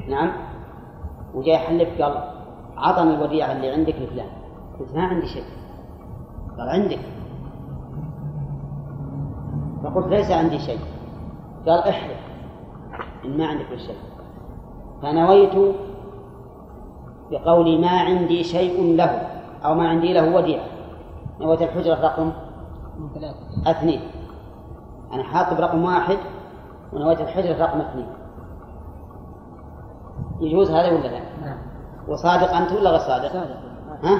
[0.09, 0.31] نعم؟
[1.33, 2.36] وجاي يحلف قال
[2.77, 4.29] عطني الوديعة اللي عندك لفلان
[4.79, 5.43] قلت ما عندي شيء.
[6.57, 6.99] قال عندك.
[9.83, 10.79] فقلت ليس عندي شيء.
[11.67, 12.19] قال احلف.
[13.25, 13.97] إن ما عندك شيء.
[15.01, 15.75] فنويت
[17.31, 19.05] بقولي ما عندي شيء له
[19.65, 20.65] أو ما عندي له وديعة.
[21.39, 22.31] نويت الحجرة رقم
[23.67, 24.01] اثنين.
[25.13, 26.17] أنا حاطب رقم واحد
[26.93, 28.07] ونويت الحجرة رقم اثنين.
[30.41, 31.57] يجوز هذا ولا لا؟ نعم.
[32.07, 33.57] وصادق أنت ولا غير صادق؟ صادق.
[34.03, 34.19] ها؟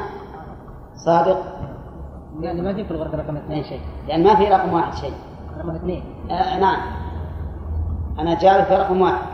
[0.96, 1.38] صادق؟
[2.40, 3.82] يعني ما في في الغرفة رقم اثنين شيء.
[4.08, 5.14] لأن ما في رقم واحد شيء.
[5.58, 6.04] رقم اثنين.
[6.32, 6.82] آه نعم.
[8.20, 9.28] أنا جاري في رقم واحد.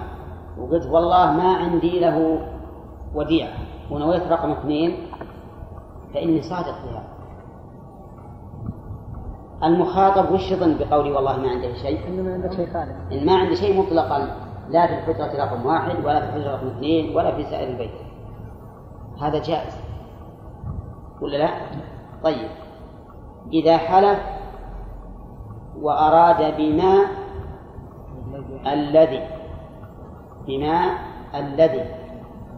[0.57, 2.39] وقلت والله ما عندي له
[3.15, 3.53] وديعة
[3.91, 4.97] ونويت رقم اثنين
[6.13, 7.03] فإني صادق في هذا.
[9.63, 12.91] المخاطب وش يظن بقولي والله ما عنده شيء؟ إنه ما عندك شيء خالص.
[13.11, 14.27] إن ما عندي شيء مطلقا.
[14.69, 17.91] لا في الحجرة رقم واحد ولا في الحجرة رقم اثنين ولا في سائر البيت.
[19.22, 19.78] هذا جائز.
[21.22, 21.49] ولا لا؟
[22.24, 22.49] طيب.
[23.53, 24.20] إذا حلف
[25.82, 27.05] وأراد بما
[28.68, 29.28] الذي
[30.47, 30.97] بما
[31.36, 31.86] الذي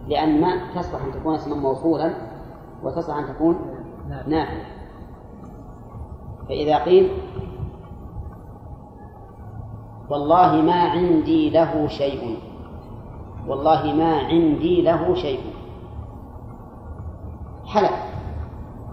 [0.08, 2.14] لأن ما تصلح أن تكون اسما موصولا
[2.84, 3.56] وتصلح أن تكون
[4.28, 4.66] نافية.
[6.50, 7.12] فإذا قيل
[10.10, 12.40] والله ما عندي له شيء
[13.48, 15.55] والله ما عندي له شيء.
[17.76, 17.92] حلف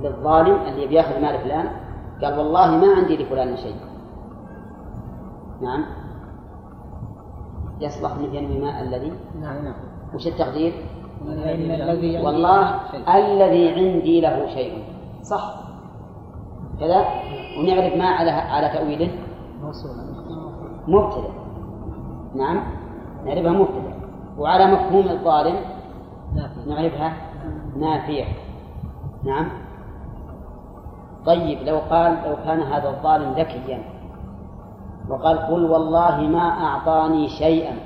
[0.00, 1.66] للظالم اللي بياخذ مال فلان
[2.22, 3.76] قال والله ما عندي لفلان شيء.
[5.62, 5.84] نعم.
[7.80, 9.12] يصلح أن ينوي ما الذي.
[9.40, 9.74] نعم نعم.
[10.14, 10.72] وش التقدير؟
[12.24, 12.80] والله.
[13.16, 14.84] الذي عندي له شيء.
[15.22, 15.54] صح.
[16.80, 17.04] كذا؟
[17.58, 19.10] ونعرف ما على على تأويله؟
[20.88, 21.30] مبتدأ.
[22.34, 22.62] نعم.
[23.26, 23.94] نعرفها مبتدأ.
[24.38, 25.56] وعلى مفهوم الظالم؟
[26.66, 27.16] نعرفها؟
[27.76, 28.24] نافية
[29.24, 29.48] نعم.
[31.26, 33.82] طيب لو قال لو كان هذا الظالم ذكيا
[35.08, 37.76] وقال قل والله ما أعطاني شيئا.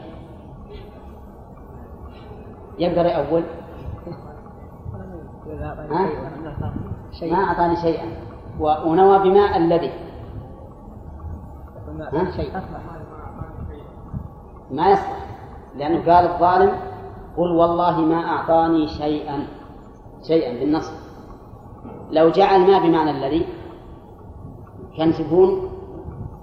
[2.78, 3.42] يقدر يأول؟
[7.22, 8.06] ما أعطاني شيئا.
[8.60, 9.92] ونوى بما الذي.
[14.70, 15.26] ما يصلح.
[15.76, 16.70] لأنه قال الظالم
[17.36, 19.46] قل والله ما أعطاني شيئا.
[20.22, 21.05] شيئا بالنص.
[22.10, 23.46] لو جعل ما بمعنى الذي
[24.96, 25.68] كان تكون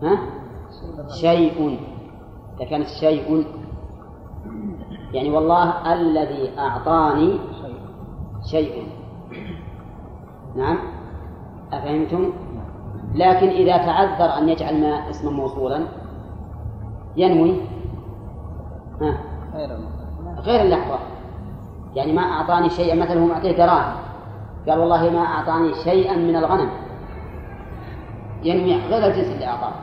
[0.03, 0.17] ها؟
[1.21, 1.79] شيء.
[2.59, 3.45] لكانت شيء
[5.13, 7.39] يعني والله الذي أعطاني
[8.51, 8.87] شيء.
[10.55, 10.77] نعم؟
[11.73, 12.33] أفهمتم؟
[13.15, 15.87] لكن إذا تعذر أن يجعل ما اسما موصولا
[17.17, 17.61] ينوي
[19.01, 19.17] ها؟
[20.39, 20.99] غير اللحظة.
[21.95, 24.12] يعني ما أعطاني شيئا مثلا هو معطيه دراهم.
[24.67, 26.69] قال والله ما أعطاني شيئا من الغنم.
[28.43, 29.73] ينوي غير الجنس اللي أعطاه.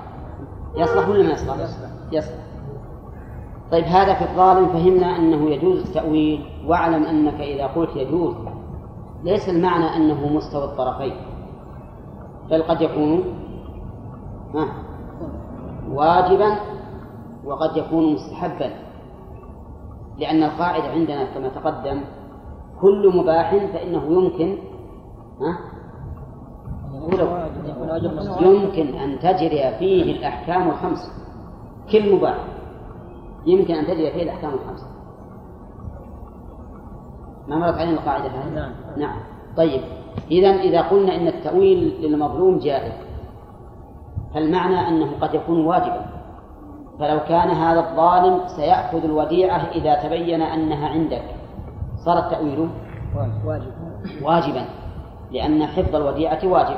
[0.76, 1.54] يصلح ولا ما يصلح؟
[2.12, 2.40] يصلح.
[3.72, 8.34] طيب هذا في الظالم فهمنا أنه يجوز التأويل واعلم أنك إذا قلت يجوز.
[9.24, 11.16] ليس المعنى أنه مستوى الطرفين.
[12.50, 13.24] بل قد يكون
[15.90, 16.56] واجبا
[17.44, 18.70] وقد يكون مستحبا.
[20.18, 22.00] لأن القاعدة عندنا كما تقدم
[22.80, 24.58] كل مباح فإنه يمكن
[28.40, 31.12] يمكن أن تجري فيه الأحكام الخمس.
[31.92, 32.38] كل مباح.
[33.46, 34.86] يمكن أن تجري فيه الأحكام الخمسة
[37.48, 38.72] ما مرت علينا القاعدة هذه؟ نعم.
[38.96, 39.20] نعم.
[39.56, 39.80] طيب.
[40.30, 42.92] إذا إذا قلنا إن التأويل للمظلوم جائز
[44.34, 46.06] فالمعنى أنه قد يكون واجبا؟
[46.98, 51.22] فلو كان هذا الظالم سيأخذ الوديعة إذا تبين أنها عندك.
[52.04, 52.68] صار التأويل
[53.44, 53.72] واجب.
[54.22, 54.64] واجبا.
[55.30, 56.76] لأن حفظ الوديعة واجب.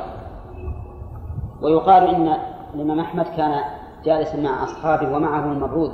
[1.63, 2.37] ويقال إن
[2.75, 3.61] الإمام أحمد كان
[4.05, 5.93] جالسا مع أصحابه ومعه المبرود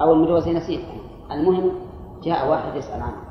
[0.00, 0.84] أو المدوزي نسيت.
[1.30, 1.72] المهم
[2.22, 3.22] جاء واحد يسأل عنه.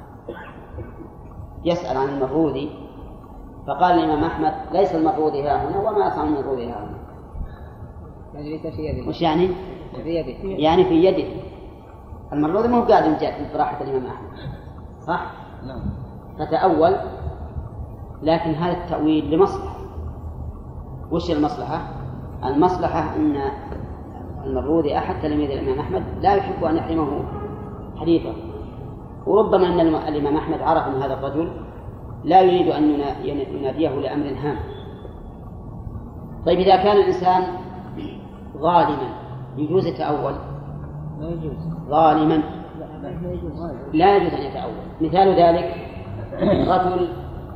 [1.65, 2.69] يسأل عن المبرودي
[3.67, 6.97] فقال الإمام أحمد ليس المبرودي ها هنا وما أصنع المبرودي ها هنا.
[8.33, 9.09] يعني ليس في يده.
[9.09, 9.47] وش يعني؟
[9.95, 10.61] في يده.
[10.61, 11.41] يعني في يده.
[12.33, 13.17] المبرودي ما هو قاعد
[13.53, 14.29] براحة الإمام أحمد.
[15.07, 15.31] صح؟
[15.67, 15.81] نعم.
[16.39, 16.95] فتأول
[18.23, 19.75] لكن هذا التأويل لمصلحة.
[21.11, 21.81] وش المصلحة؟
[22.43, 23.37] المصلحة أن
[24.45, 27.23] المبرودي أحد تلاميذ الإمام أحمد لا يحب أن يحرمه
[27.97, 28.33] حديثه
[29.25, 31.51] وربما أن الإمام أحمد عرف أن هذا الرجل
[32.23, 32.83] لا يريد أن
[33.23, 34.57] يناديه لأمر هام.
[36.45, 37.43] طيب إذا كان الإنسان
[38.57, 39.09] ظالما
[39.57, 40.33] يجوز يتأول؟
[41.19, 41.57] ما يجوز.
[41.89, 42.43] ظالما.
[42.79, 42.85] لا
[43.93, 44.73] لا يجوز أن يتأول.
[45.01, 45.87] مثال ذلك
[46.71, 47.07] رجل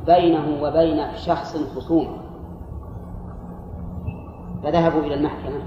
[0.06, 2.16] بينه وبين شخص خصومة.
[4.62, 5.60] فذهبوا إلى المحكمة.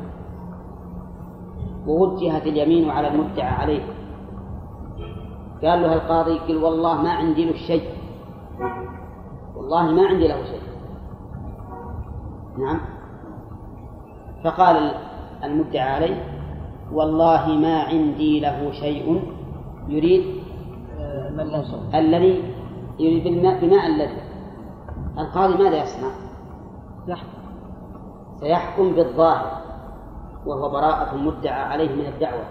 [1.87, 3.83] ووجهت اليمين على المدعى عليه.
[5.63, 7.89] قال له القاضي قل والله ما عندي له شيء.
[9.55, 10.61] والله ما عندي له شيء.
[12.57, 12.79] نعم.
[14.43, 14.91] فقال
[15.43, 16.23] المدعى عليه
[16.93, 19.21] والله ما عندي له شيء.
[19.87, 20.23] يريد
[21.37, 22.43] من لا صوت الذي
[22.99, 24.28] يريد بالماء بماء الذي
[25.17, 26.11] القاضي ماذا يصنع؟
[27.07, 27.39] يحكم.
[28.39, 29.61] سيحكم بالظاهر
[30.45, 32.43] وهو براءة المدعى عليه من الدعوة.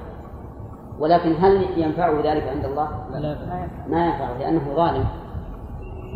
[0.98, 3.36] ولكن هل ينفعه ذلك عند الله؟ لا.
[3.88, 5.04] ما ينفعه لأنه ظالم.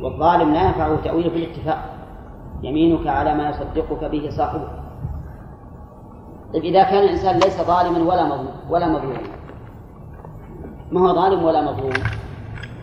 [0.02, 1.78] والظالم لا ينفعه تأويله بالاتفاق.
[2.62, 4.68] يمينك على ما يصدقك به صاحبه.
[6.52, 9.18] طيب إذا كان الإنسان ليس ظالما ولا مظلوم ولا مظلوم.
[10.92, 11.92] ما هو ظالم ولا مظلوم؟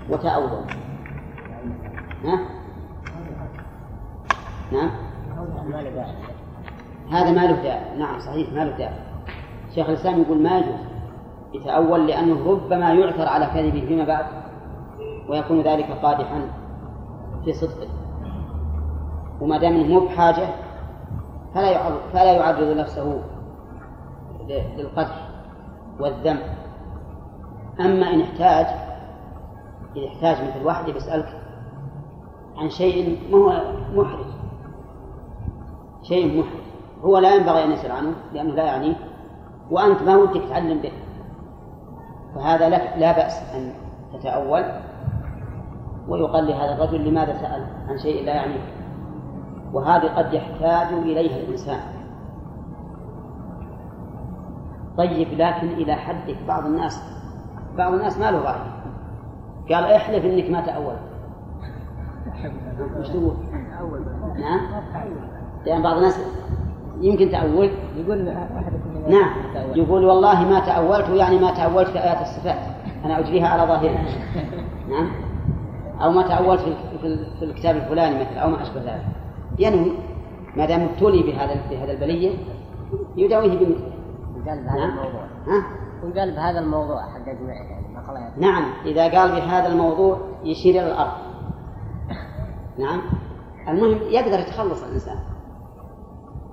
[0.10, 0.50] وتأول
[2.24, 2.40] ها؟
[4.72, 4.90] نعم؟
[7.12, 7.98] هذا ما له داعي.
[7.98, 9.00] نعم صحيح ما له داعي.
[9.76, 10.80] شيخ الإسلام يقول ما يجوز
[11.54, 14.26] يتأول لأنه ربما يعثر على كذبه فيما بعد
[15.30, 16.42] ويكون ذلك قادحا
[17.46, 17.88] في صدقه.
[19.42, 20.48] وما دام إنه مو بحاجة
[21.54, 23.22] فلا يعرض فلا يعرض نفسه
[24.78, 25.30] للقدح
[26.00, 26.40] والذم.
[27.80, 28.66] أما إن احتاج
[29.96, 31.42] إذا احتاج مثل واحد يسألك
[32.58, 33.62] عن شيء ما هو
[33.96, 34.29] محرج.
[36.10, 36.60] شيء محرج
[37.02, 38.96] هو لا ينبغي أن يسأل عنه لأنه لا يعنيه
[39.72, 40.92] وأنت ما ودك تتعلم به.
[42.36, 43.74] فهذا لك لا بأس أن
[44.14, 44.64] تتأول.
[46.08, 48.62] ويقال لهذا الرجل لماذا سأل عن شيء لا يعنيه
[49.74, 51.80] وهذه قد يحتاج إليها الإنسان.
[54.98, 57.04] طيب لكن إلى حد بعض الناس
[57.78, 58.80] بعض الناس ما له رأي.
[59.70, 61.00] قال احلف إنك ما تأولت
[63.00, 63.36] وش تقول؟
[64.40, 64.60] نعم.
[65.66, 66.20] لأن بعض الناس
[67.02, 69.34] يمكن تأول يقول أحدكم نعم.
[69.76, 72.60] يقول والله ما تأولت يعني ما تأولت في آيات الصفات.
[73.06, 74.06] أنا أجريها على ظاهرها
[74.92, 75.12] نعم.
[76.02, 79.06] أو ما تأولت في, في, في الكتاب الفلاني مثلا أو ما أشبه ذلك.
[79.60, 79.92] ينوي
[80.56, 82.32] ما دام ابتلي بهذا بهذا البلية
[83.18, 83.92] يداويه بمثله.
[84.48, 84.90] قال بهذا نعم.
[84.90, 85.24] الموضوع.
[85.48, 85.64] ها؟
[86.04, 87.28] وقال بهذا الموضوع حق
[88.16, 88.64] يعني نعم.
[88.86, 91.12] إذا قال بهذا الموضوع يشير إلى الأرض.
[92.78, 93.02] نعم.
[93.68, 95.16] المهم يقدر يتخلص الإنسان.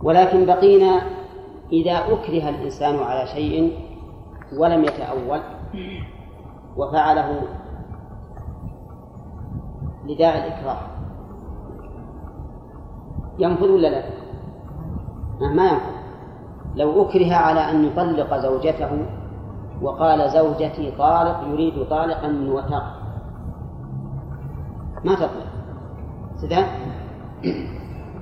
[0.06, 1.02] ولكن بقينا
[1.72, 3.78] إذا أكره الإنسان على شيء
[4.58, 5.40] ولم يتأول
[6.76, 7.42] وفعله
[10.06, 10.78] لداعي الإكراه.
[13.38, 14.04] ينفذ ولا لا؟
[15.40, 15.96] ما ينفذ.
[16.74, 19.06] لو أكره على أن يطلق زوجته
[19.82, 23.02] وقال زوجتي طالق يريد طالقا من وثاق
[25.04, 25.46] ما تطلق.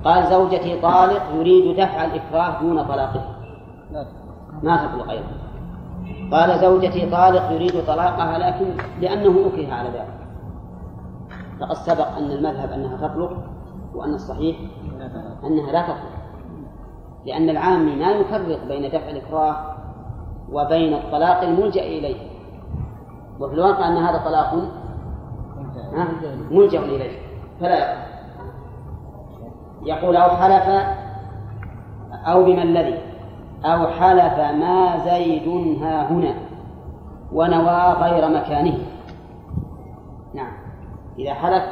[0.05, 3.35] قال زوجتي طالق يريد دفع الإكراه دون طلاقه.
[4.63, 5.31] ما تطلق أيضا
[6.31, 8.65] قال زوجتي طالق يريد طلاقها لكن
[9.01, 10.15] لأنه أكره على ذلك.
[11.59, 13.31] فقد سبق أن المذهب أنها تطلق
[13.95, 14.57] وأن الصحيح
[15.43, 16.15] أنها لا تطلق.
[17.25, 19.55] لأن العامي ما يفرق بين دفع الإكراه
[20.51, 22.29] وبين الطلاق الملجأ إليه.
[23.39, 24.53] وفي الواقع أن هذا طلاق؟
[26.51, 26.79] ملجأ.
[26.79, 27.19] إليه.
[27.59, 28.04] فلا يقع
[29.85, 30.85] يقول أو حلف
[32.25, 32.99] أو بما الذي
[33.65, 35.47] أو حلف ما زيد
[35.81, 36.35] ها هنا
[37.31, 38.77] ونوى غير مكانه.
[40.33, 40.51] نعم.
[41.19, 41.63] إذا حلف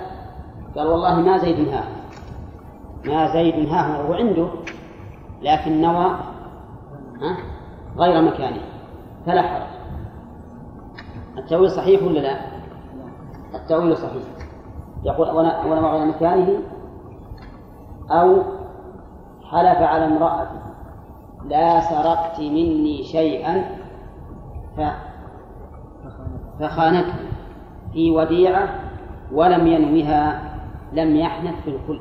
[0.78, 1.84] قال والله ما زيد ها
[3.05, 4.47] ما زيد ها هنا هو عنده
[5.41, 6.05] لكن نوى
[7.22, 7.38] ها
[7.97, 8.61] غير مكانه.
[9.26, 9.74] فلا حرج.
[11.38, 12.38] التأويل صحيح ولا لا؟
[13.55, 14.24] التأويل صحيح.
[15.03, 16.59] يقول وأنا على مكانه
[18.11, 18.43] أو
[19.43, 20.61] حلف على امرأته
[21.45, 23.79] لا سرقت مني شيئا
[24.77, 24.81] ف
[26.59, 27.13] فخانته
[27.93, 28.79] في وديعة
[29.31, 30.53] ولم ينوها
[30.93, 31.99] لم يحنث في الكل.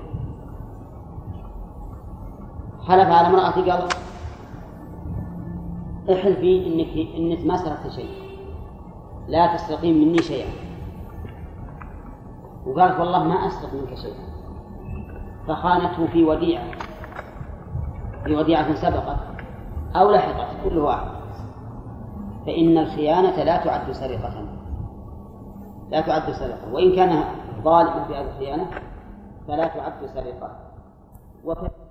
[2.88, 3.88] حلف على امرأته قال
[6.12, 8.10] احلفي انك إنك ما سرقت شيء
[9.28, 10.48] لا تسرقين مني شيئا.
[12.66, 14.31] وقالت والله ما أسرق منك شيئا.
[15.48, 16.70] فخانته في وديعة.
[18.24, 19.18] في وديعة سبقت
[19.96, 21.10] أو لحقت كل واحد.
[22.46, 24.44] فإن الخيانة لا تعد سرقة.
[25.90, 26.72] لا تعد سرقة.
[26.72, 27.24] وإن كان
[27.62, 28.66] ظالما في هذه الخيانة
[29.48, 30.56] فلا تعد سرقة.
[31.44, 31.81] وكذلك